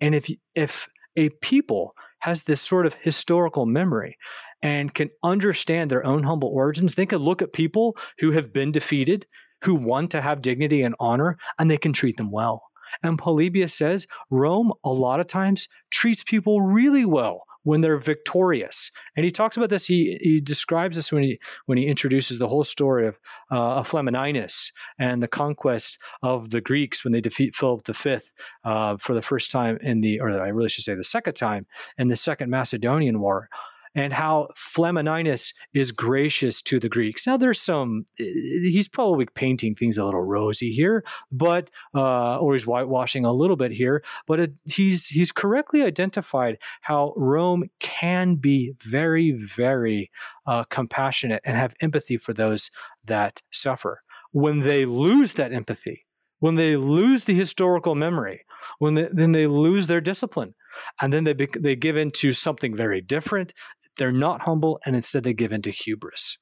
[0.01, 4.17] And if if a people has this sort of historical memory
[4.63, 8.71] and can understand their own humble origins, they can look at people who have been
[8.71, 9.27] defeated,
[9.65, 12.63] who want to have dignity and honor, and they can treat them well.
[13.03, 18.91] And Polybius says Rome, a lot of times, treats people really well when they're victorious.
[19.17, 19.87] And he talks about this.
[19.87, 23.19] He he describes this when he when he introduces the whole story of
[23.51, 28.19] uh, of Flamininus and the conquest of the Greeks when they defeat Philip V
[28.65, 31.67] uh, for the first time in the, or I really should say the second time
[31.99, 33.49] in the Second Macedonian War
[33.95, 37.27] and how Flamininus is gracious to the Greeks.
[37.27, 42.65] Now, there's some, he's probably painting things a little rosy here, but, uh, or he's
[42.65, 48.75] whitewashing a little bit here, but it, he's, he's correctly identified how Rome can be
[48.83, 50.11] very, very
[50.47, 52.71] uh, compassionate and have empathy for those
[53.05, 54.01] that suffer.
[54.33, 56.03] When they lose that empathy,
[56.41, 58.45] when they lose the historical memory,
[58.79, 60.55] when they, then they lose their discipline,
[61.01, 63.55] and then they they give into something very different.
[63.97, 66.39] They're not humble, and instead they give into hubris.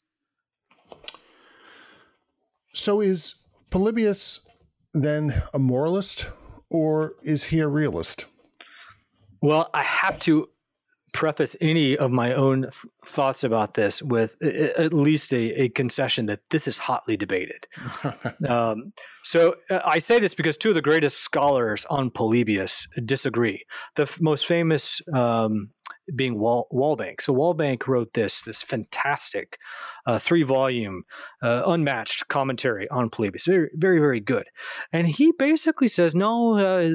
[2.75, 3.35] So is
[3.71, 4.41] Polybius
[4.95, 6.31] then a moralist,
[6.71, 8.27] or is he a realist?
[9.41, 10.49] Well, I have to
[11.13, 12.73] preface any of my own th-
[13.05, 17.67] thoughts about this with at least a, a, concession that this is hotly debated.
[18.49, 18.93] um,
[19.23, 23.65] so uh, I say this because two of the greatest scholars on Polybius disagree.
[23.97, 25.71] The f- most famous um,
[26.15, 27.21] being Wal- Walbank.
[27.21, 29.59] So Walbank wrote this this fantastic
[30.07, 31.05] uh, three volume,
[31.43, 33.47] uh, unmatched commentary on Polybius.
[33.47, 34.47] Very, very, very good.
[34.93, 36.91] And he basically says, no, uh,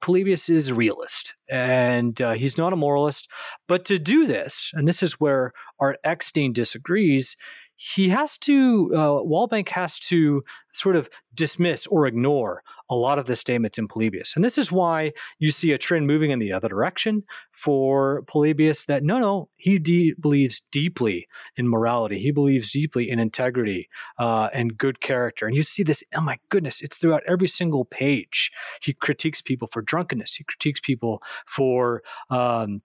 [0.00, 3.30] Polybius is a realist and uh, he's not a moralist.
[3.68, 7.36] But to do this, and this is where Art Eckstein disagrees,
[7.76, 13.26] he has to, uh, Walbank has to sort of dismiss or ignore a lot of
[13.26, 14.34] the statements in Polybius.
[14.34, 18.84] And this is why you see a trend moving in the other direction for Polybius
[18.86, 22.18] that no, no, he de- believes deeply in morality.
[22.18, 25.46] He believes deeply in integrity uh, and good character.
[25.46, 28.50] And you see this, oh my goodness, it's throughout every single page.
[28.82, 32.02] He critiques people for drunkenness, he critiques people for.
[32.30, 32.82] Um,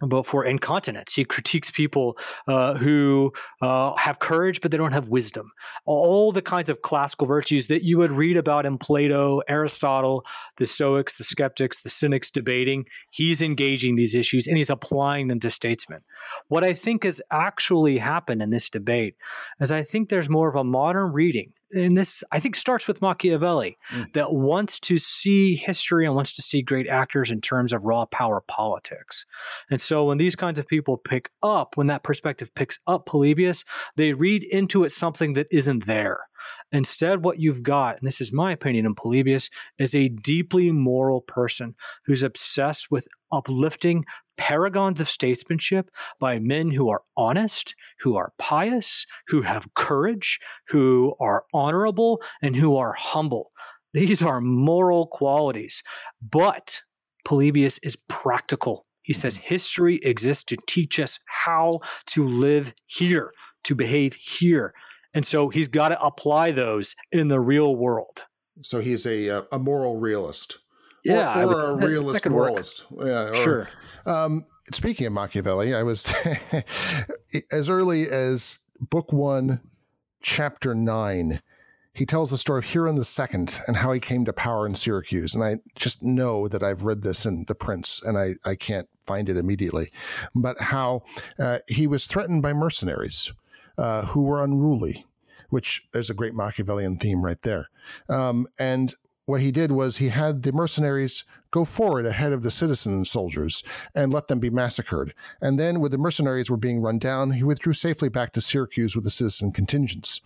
[0.00, 1.14] but for incontinence.
[1.14, 5.50] He critiques people uh, who uh, have courage, but they don't have wisdom.
[5.86, 10.24] All the kinds of classical virtues that you would read about in Plato, Aristotle,
[10.56, 15.40] the Stoics, the skeptics, the cynics debating, he's engaging these issues and he's applying them
[15.40, 16.00] to statesmen.
[16.48, 19.16] What I think has actually happened in this debate
[19.60, 23.02] is I think there's more of a modern reading and this I think starts with
[23.02, 24.12] Machiavelli mm.
[24.12, 28.06] that wants to see history and wants to see great actors in terms of raw
[28.06, 29.24] power politics.
[29.70, 33.64] And so when these kinds of people pick up, when that perspective picks up Polybius,
[33.96, 36.27] they read into it something that isn't there.
[36.72, 41.20] Instead, what you've got, and this is my opinion in Polybius, is a deeply moral
[41.20, 41.74] person
[42.06, 44.04] who's obsessed with uplifting
[44.36, 51.14] paragons of statesmanship by men who are honest, who are pious, who have courage, who
[51.20, 53.50] are honorable, and who are humble.
[53.92, 55.82] These are moral qualities.
[56.22, 56.82] But
[57.24, 58.86] Polybius is practical.
[59.02, 59.48] He says mm-hmm.
[59.48, 63.32] history exists to teach us how to live here,
[63.64, 64.74] to behave here.
[65.14, 68.26] And so he's got to apply those in the real world.
[68.62, 70.58] So he's a uh, a moral realist.
[71.04, 72.86] Yeah, or, or would, a realist moralist.
[72.90, 73.70] Yeah, or, sure.
[74.04, 76.12] Um, speaking of Machiavelli, I was
[77.52, 78.58] as early as
[78.90, 79.60] book one,
[80.20, 81.40] chapter nine.
[81.94, 85.34] He tells the story of Hieron II and how he came to power in Syracuse.
[85.34, 88.88] And I just know that I've read this in The Prince and I, I can't
[89.04, 89.90] find it immediately.
[90.32, 91.02] But how
[91.40, 93.32] uh, he was threatened by mercenaries
[93.78, 95.06] uh, who were unruly,
[95.50, 97.68] which there's a great Machiavellian theme right there.
[98.08, 98.94] Um, and
[99.26, 103.62] what he did was he had the mercenaries go forward ahead of the citizen soldiers
[103.94, 105.14] and let them be massacred.
[105.40, 108.94] And then, when the mercenaries were being run down, he withdrew safely back to Syracuse
[108.94, 110.20] with the citizen contingents.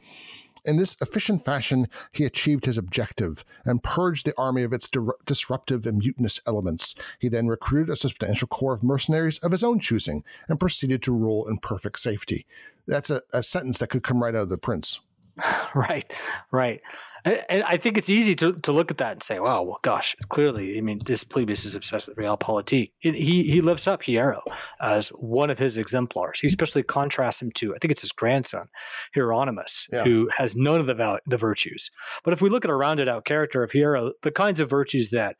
[0.64, 5.00] In this efficient fashion, he achieved his objective and purged the army of its di-
[5.26, 6.94] disruptive and mutinous elements.
[7.18, 11.16] He then recruited a substantial corps of mercenaries of his own choosing and proceeded to
[11.16, 12.46] rule in perfect safety.
[12.86, 15.00] That's a, a sentence that could come right out of the prince.
[15.74, 16.12] right,
[16.50, 16.80] right.
[17.24, 20.16] And I think it's easy to, to look at that and say, "Wow, well, gosh,
[20.28, 23.12] clearly, I mean, this Polybius is obsessed with realpolitik." He
[23.44, 24.40] he lifts up Hiero
[24.80, 26.40] as one of his exemplars.
[26.40, 28.68] He especially contrasts him to, I think it's his grandson,
[29.14, 30.02] Hieronymus, yeah.
[30.04, 31.90] who has none of the val- the virtues.
[32.24, 35.10] But if we look at a rounded out character of Hiero, the kinds of virtues
[35.10, 35.36] that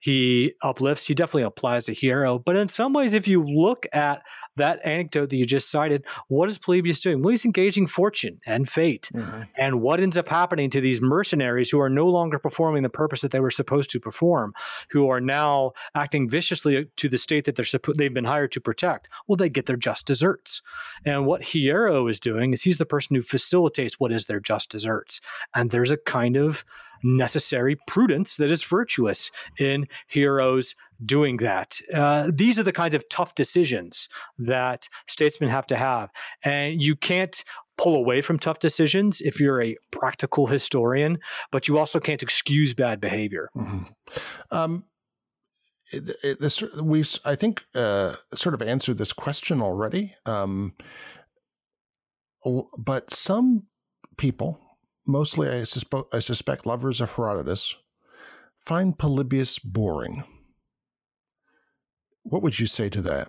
[0.00, 1.06] he uplifts.
[1.06, 2.38] He definitely applies to Hiero.
[2.38, 4.22] But in some ways, if you look at
[4.56, 7.22] that anecdote that you just cited, what is Polybius doing?
[7.22, 9.10] Well, he's engaging fortune and fate.
[9.14, 9.42] Mm-hmm.
[9.56, 13.20] And what ends up happening to these mercenaries who are no longer performing the purpose
[13.20, 14.54] that they were supposed to perform,
[14.90, 19.08] who are now acting viciously to the state that they're they've been hired to protect?
[19.28, 20.62] Well, they get their just deserts.
[21.04, 24.70] And what Hiero is doing is he's the person who facilitates what is their just
[24.70, 25.20] deserts.
[25.54, 26.64] And there's a kind of
[27.02, 30.74] necessary prudence that is virtuous in Hiero's
[31.04, 31.80] doing that.
[31.94, 36.10] Uh, these are the kinds of tough decisions that statesmen have to have.
[36.44, 37.42] And you can't
[37.78, 41.18] pull away from tough decisions if you're a practical historian,
[41.50, 43.48] but you also can't excuse bad behavior.
[43.56, 43.84] Mm-hmm.
[44.50, 44.84] Um,
[45.92, 50.14] it, it, this, we, I think, uh, sort of answered this question already.
[50.26, 50.74] Um,
[52.76, 53.64] but some
[54.18, 54.60] people,
[55.06, 57.74] mostly I, suspe- I suspect lovers of Herodotus,
[58.58, 60.24] find Polybius boring.
[62.22, 63.28] What would you say to that?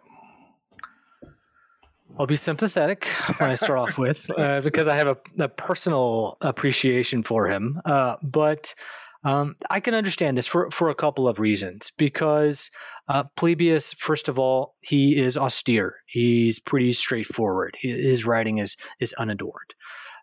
[2.19, 3.05] I'll be sympathetic
[3.37, 7.79] when I start off with, uh, because I have a, a, personal appreciation for him.
[7.85, 8.75] Uh, but
[9.23, 11.91] um, I can understand this for, for a couple of reasons.
[11.97, 12.69] Because
[13.07, 15.95] uh, Polybius, first of all, he is austere.
[16.05, 17.77] He's pretty straightforward.
[17.79, 19.73] His writing is is unadorned.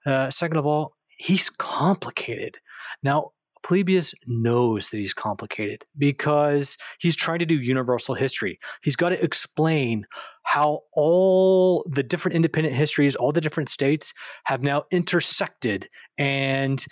[0.07, 2.59] Uh, second of all, he's complicated.
[3.03, 8.59] Now, Polybius knows that he's complicated because he's trying to do universal history.
[8.83, 10.07] He's got to explain
[10.45, 14.15] how all the different independent histories, all the different states
[14.45, 15.89] have now intersected.
[16.17, 16.85] And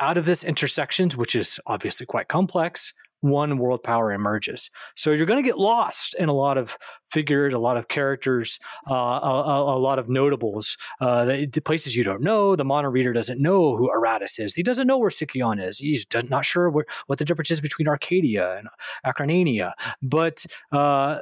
[0.00, 4.70] out of this intersections, which is obviously quite complex, one world power emerges.
[4.94, 6.76] So you're going to get lost in a lot of
[7.08, 8.58] figures, a lot of characters,
[8.90, 12.56] uh, a, a, lot of notables, uh, the, the, places you don't know.
[12.56, 14.54] The modern reader doesn't know who Aratus is.
[14.54, 15.78] He doesn't know where Sicyon is.
[15.78, 18.68] He's not sure where, what the difference is between Arcadia and
[19.04, 19.72] Acarnania.
[20.02, 21.20] But uh,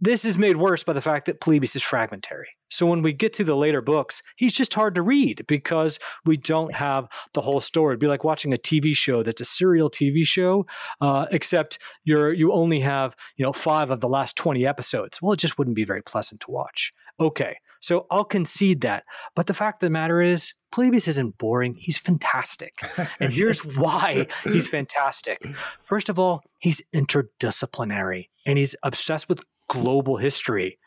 [0.00, 2.48] this is made worse by the fact that Polybius is fragmentary.
[2.70, 6.36] So when we get to the later books, he's just hard to read because we
[6.36, 7.92] don't have the whole story.
[7.92, 10.66] It'd be like watching a TV show that's a serial TV show,
[11.00, 15.20] uh, except you're you only have you know five of the last twenty episodes.
[15.20, 16.92] Well, it just wouldn't be very pleasant to watch.
[17.18, 19.04] Okay, so I'll concede that.
[19.34, 21.74] But the fact of the matter is, Polybius isn't boring.
[21.78, 22.74] He's fantastic.
[23.20, 25.44] And here's why he's fantastic.
[25.82, 30.78] First of all, he's interdisciplinary and he's obsessed with global history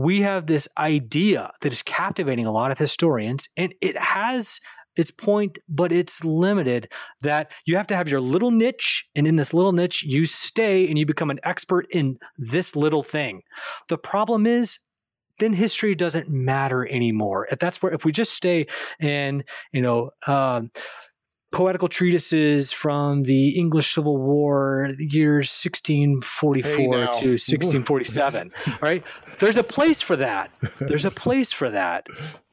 [0.00, 4.58] we have this idea that is captivating a lot of historians, and it has
[4.96, 6.90] its point, but it's limited
[7.20, 10.88] that you have to have your little niche, and in this little niche, you stay
[10.88, 13.42] and you become an expert in this little thing.
[13.88, 14.78] The problem is,
[15.38, 17.46] then history doesn't matter anymore.
[17.50, 18.66] If that's where, if we just stay
[19.00, 20.70] in, you know, um,
[21.52, 28.52] poetical treatises from the English Civil War, years 1644 hey to 1647.
[28.80, 29.04] right?
[29.38, 30.50] There's a place for that.
[30.78, 32.06] There's a place for that,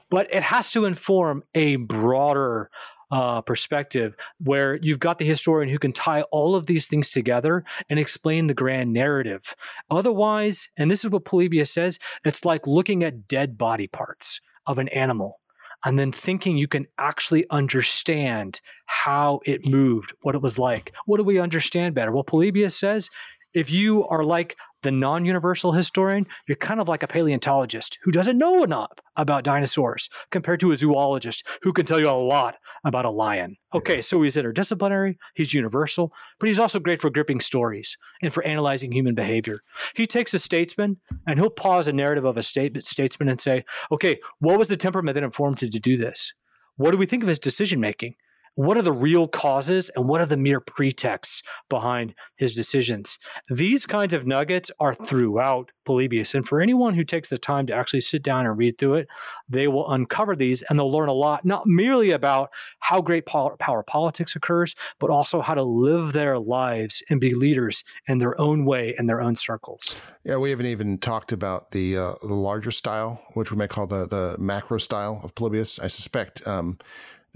[0.10, 2.70] but it has to inform a broader
[3.12, 7.64] uh, perspective where you've got the historian who can tie all of these things together
[7.90, 9.56] and explain the grand narrative.
[9.90, 14.78] Otherwise, and this is what Polybius says, it's like looking at dead body parts of
[14.78, 15.40] an animal
[15.86, 20.94] and then thinking you can actually understand how it moved, what it was like.
[21.06, 22.12] What do we understand better?
[22.12, 23.10] Well, Polybius says
[23.54, 28.12] if you are like the non universal historian, you're kind of like a paleontologist who
[28.12, 32.58] doesn't know enough about dinosaurs compared to a zoologist who can tell you a lot
[32.84, 33.58] about a lion.
[33.74, 38.44] Okay, so he's interdisciplinary, he's universal, but he's also great for gripping stories and for
[38.44, 39.60] analyzing human behavior.
[39.96, 43.66] He takes a statesman and he'll pause a narrative of a state, statesman and say,
[43.92, 46.34] okay, what was the temperament that informed him to do this?
[46.76, 48.16] What do we think of his decision making?
[48.58, 53.20] What are the real causes and what are the mere pretexts behind his decisions.
[53.50, 56.34] These kinds of nuggets are throughout Polybius.
[56.34, 59.08] And for anyone who takes the time to actually sit down and read through it,
[59.48, 62.50] they will uncover these and they'll learn a lot, not merely about
[62.80, 67.84] how great power, politics occurs, but also how to live their lives and be leaders
[68.08, 69.96] in their own way in their own circles.
[70.24, 73.86] Yeah, we haven't even talked about the uh, the larger style, which we may call
[73.86, 75.80] the the macro style of Polybius.
[75.80, 76.80] I suspect um,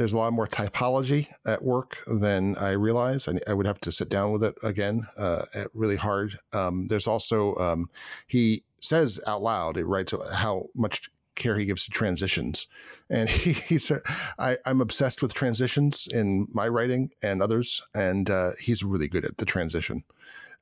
[0.02, 3.28] there's a lot more typology at work than I realize.
[3.28, 5.44] I, I would have to sit down with it again, uh,
[5.76, 6.40] really hard.
[6.54, 7.88] Um, there's also, um,
[8.26, 12.66] he says out loud, it writes how much care he gives to transitions.
[13.12, 14.02] And he, he's, a,
[14.40, 17.84] I, I'm obsessed with transitions in my writing and others.
[17.94, 20.04] And uh, he's really good at the transition.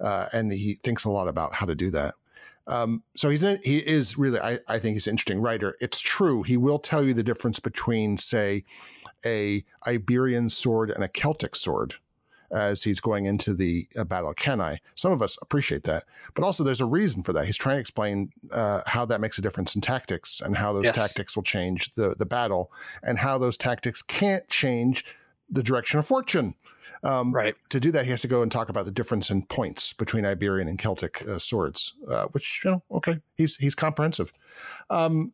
[0.02, 2.16] Uh, and he thinks a lot about how to do that.
[2.68, 5.78] Um, so he's in, he is really, I, I think he's an interesting writer.
[5.80, 6.44] It's true.
[6.44, 8.66] He will tell you the difference between, say,
[9.26, 11.96] a Iberian sword and a Celtic sword
[12.52, 14.80] as he's going into the uh, Battle of Cannae.
[14.96, 17.46] Some of us appreciate that, but also there's a reason for that.
[17.46, 20.86] He's trying to explain uh, how that makes a difference in tactics and how those
[20.86, 20.96] yes.
[20.96, 22.72] tactics will change the the battle,
[23.04, 25.16] and how those tactics can't change
[25.50, 26.56] the direction of fortune.
[27.02, 27.56] Um, right.
[27.70, 30.26] To do that, he has to go and talk about the difference in points between
[30.26, 34.34] Iberian and Celtic uh, swords, uh, which you know, okay, he's he's comprehensive.
[34.90, 35.34] Um,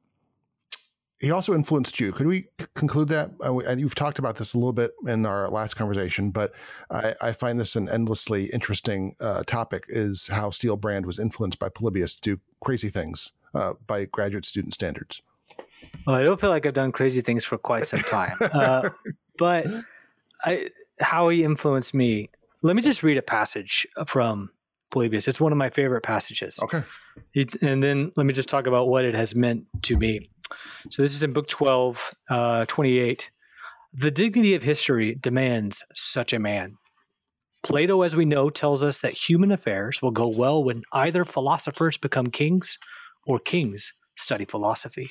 [1.20, 2.12] he also influenced you.
[2.12, 3.32] Could we conclude that?
[3.44, 6.54] Uh, and you've talked about this a little bit in our last conversation, but
[6.92, 11.60] I, I find this an endlessly interesting uh, topic: is how Steele Brand was influenced
[11.60, 15.22] by Polybius to do crazy things uh, by graduate student standards.
[16.06, 18.90] Well, I don't feel like I've done crazy things for quite some time, uh,
[19.38, 19.66] but
[20.44, 20.68] I,
[21.00, 22.30] how he influenced me.
[22.62, 24.50] Let me just read a passage from
[24.90, 25.28] Polybius.
[25.28, 26.60] It's one of my favorite passages.
[26.62, 26.84] Okay.
[27.32, 30.30] He, and then let me just talk about what it has meant to me.
[30.90, 33.32] So this is in Book 12, uh, 28.
[33.94, 36.76] The dignity of history demands such a man.
[37.64, 41.98] Plato, as we know, tells us that human affairs will go well when either philosophers
[41.98, 42.78] become kings
[43.26, 45.10] or kings study philosophy.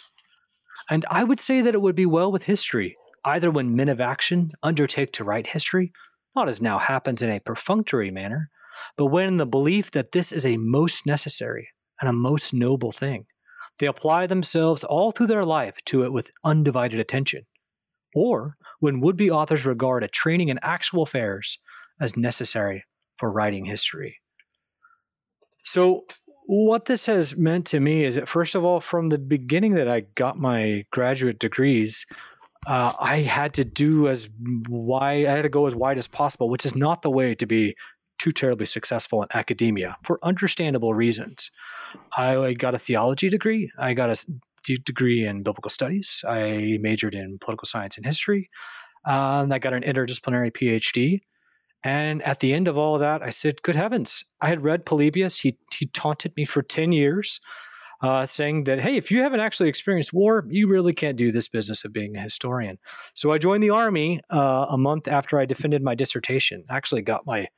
[0.91, 4.01] And I would say that it would be well with history, either when men of
[4.01, 5.93] action undertake to write history,
[6.37, 8.51] not as now happens in a perfunctory manner,
[8.97, 11.69] but when the belief that this is a most necessary
[12.01, 13.27] and a most noble thing,
[13.79, 17.47] they apply themselves all through their life to it with undivided attention.
[18.15, 21.59] Or when would be authors regard a training in actual affairs
[22.01, 22.85] as necessary
[23.17, 24.21] for writing history.
[25.65, 26.05] So,
[26.47, 29.89] what this has meant to me is that, first of all, from the beginning that
[29.89, 32.05] I got my graduate degrees,
[32.67, 34.29] uh, I had to do as
[34.69, 37.47] wide, I had to go as wide as possible, which is not the way to
[37.47, 37.75] be
[38.25, 41.51] too terribly successful in academia for understandable reasons.
[42.17, 43.71] I got a theology degree.
[43.79, 44.17] I got a
[44.85, 46.25] degree in biblical studies.
[46.27, 48.49] I majored in political science and history.
[49.05, 51.21] Um, I got an interdisciplinary PhD.
[51.83, 54.87] And at the end of all of that, I said, Good heavens, I had read
[54.87, 55.41] Polybius.
[55.41, 57.41] He, he taunted me for 10 years.
[58.01, 61.49] uh, saying that, hey, if you haven't actually experienced war, you really can't do this
[61.49, 62.79] business of being a historian.
[63.15, 66.65] So I joined the Army uh, a month after I defended my dissertation.
[66.69, 67.49] I actually got my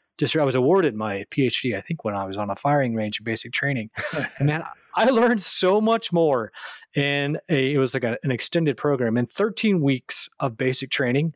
[0.40, 3.24] I was awarded my PhD, I think, when I was on a firing range in
[3.24, 3.90] basic training.
[4.38, 4.64] and man,
[4.94, 6.52] I learned so much more
[6.94, 11.34] in a, it was like a, an extended program in 13 weeks of basic training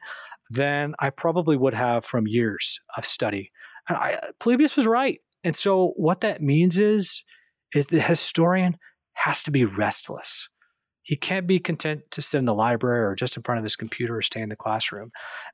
[0.51, 3.51] than I probably would have from years of study.
[3.89, 5.21] And I, Polybius was right.
[5.45, 7.23] And so what that means is,
[7.75, 8.77] is the historian
[9.13, 10.49] has to be restless.
[11.11, 13.75] He can't be content to sit in the library or just in front of his
[13.75, 15.11] computer or stay in the classroom.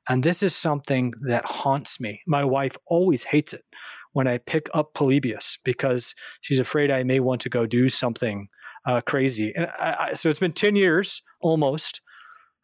[0.07, 2.21] And this is something that haunts me.
[2.27, 3.65] My wife always hates it
[4.13, 8.49] when I pick up Polybius because she's afraid I may want to go do something
[8.85, 9.51] uh, crazy.
[9.55, 12.01] And I, I, so it's been 10 years almost,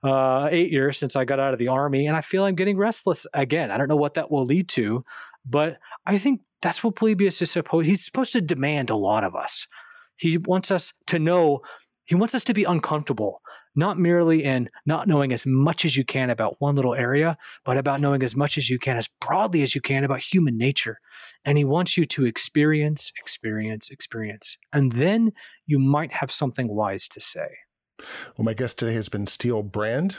[0.04, 2.78] uh, eight years since I got out of the army, and I feel I'm getting
[2.78, 3.72] restless again.
[3.72, 5.04] I don't know what that will lead to,
[5.48, 7.88] but I think that's what Polybius is supposed.
[7.88, 9.66] He's supposed to demand a lot of us.
[10.16, 11.62] He wants us to know,
[12.06, 13.42] he wants us to be uncomfortable,
[13.76, 17.78] not merely in not knowing as much as you can about one little area, but
[17.78, 21.00] about knowing as much as you can, as broadly as you can about human nature.
[21.46, 24.58] And he wants you to experience, experience, experience.
[24.72, 25.32] And then
[25.66, 27.48] you might have something wise to say.
[28.38, 30.18] Well, my guest today has been Steele Brand.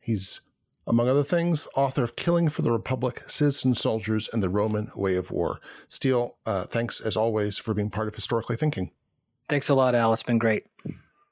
[0.00, 0.40] He's
[0.86, 5.14] among other things, author of Killing for the Republic, Citizen Soldiers, and the Roman Way
[5.14, 5.60] of War.
[5.88, 8.90] Steele, uh, thanks as always for being part of Historically Thinking.
[9.48, 10.12] Thanks a lot, Al.
[10.12, 10.66] It's been great.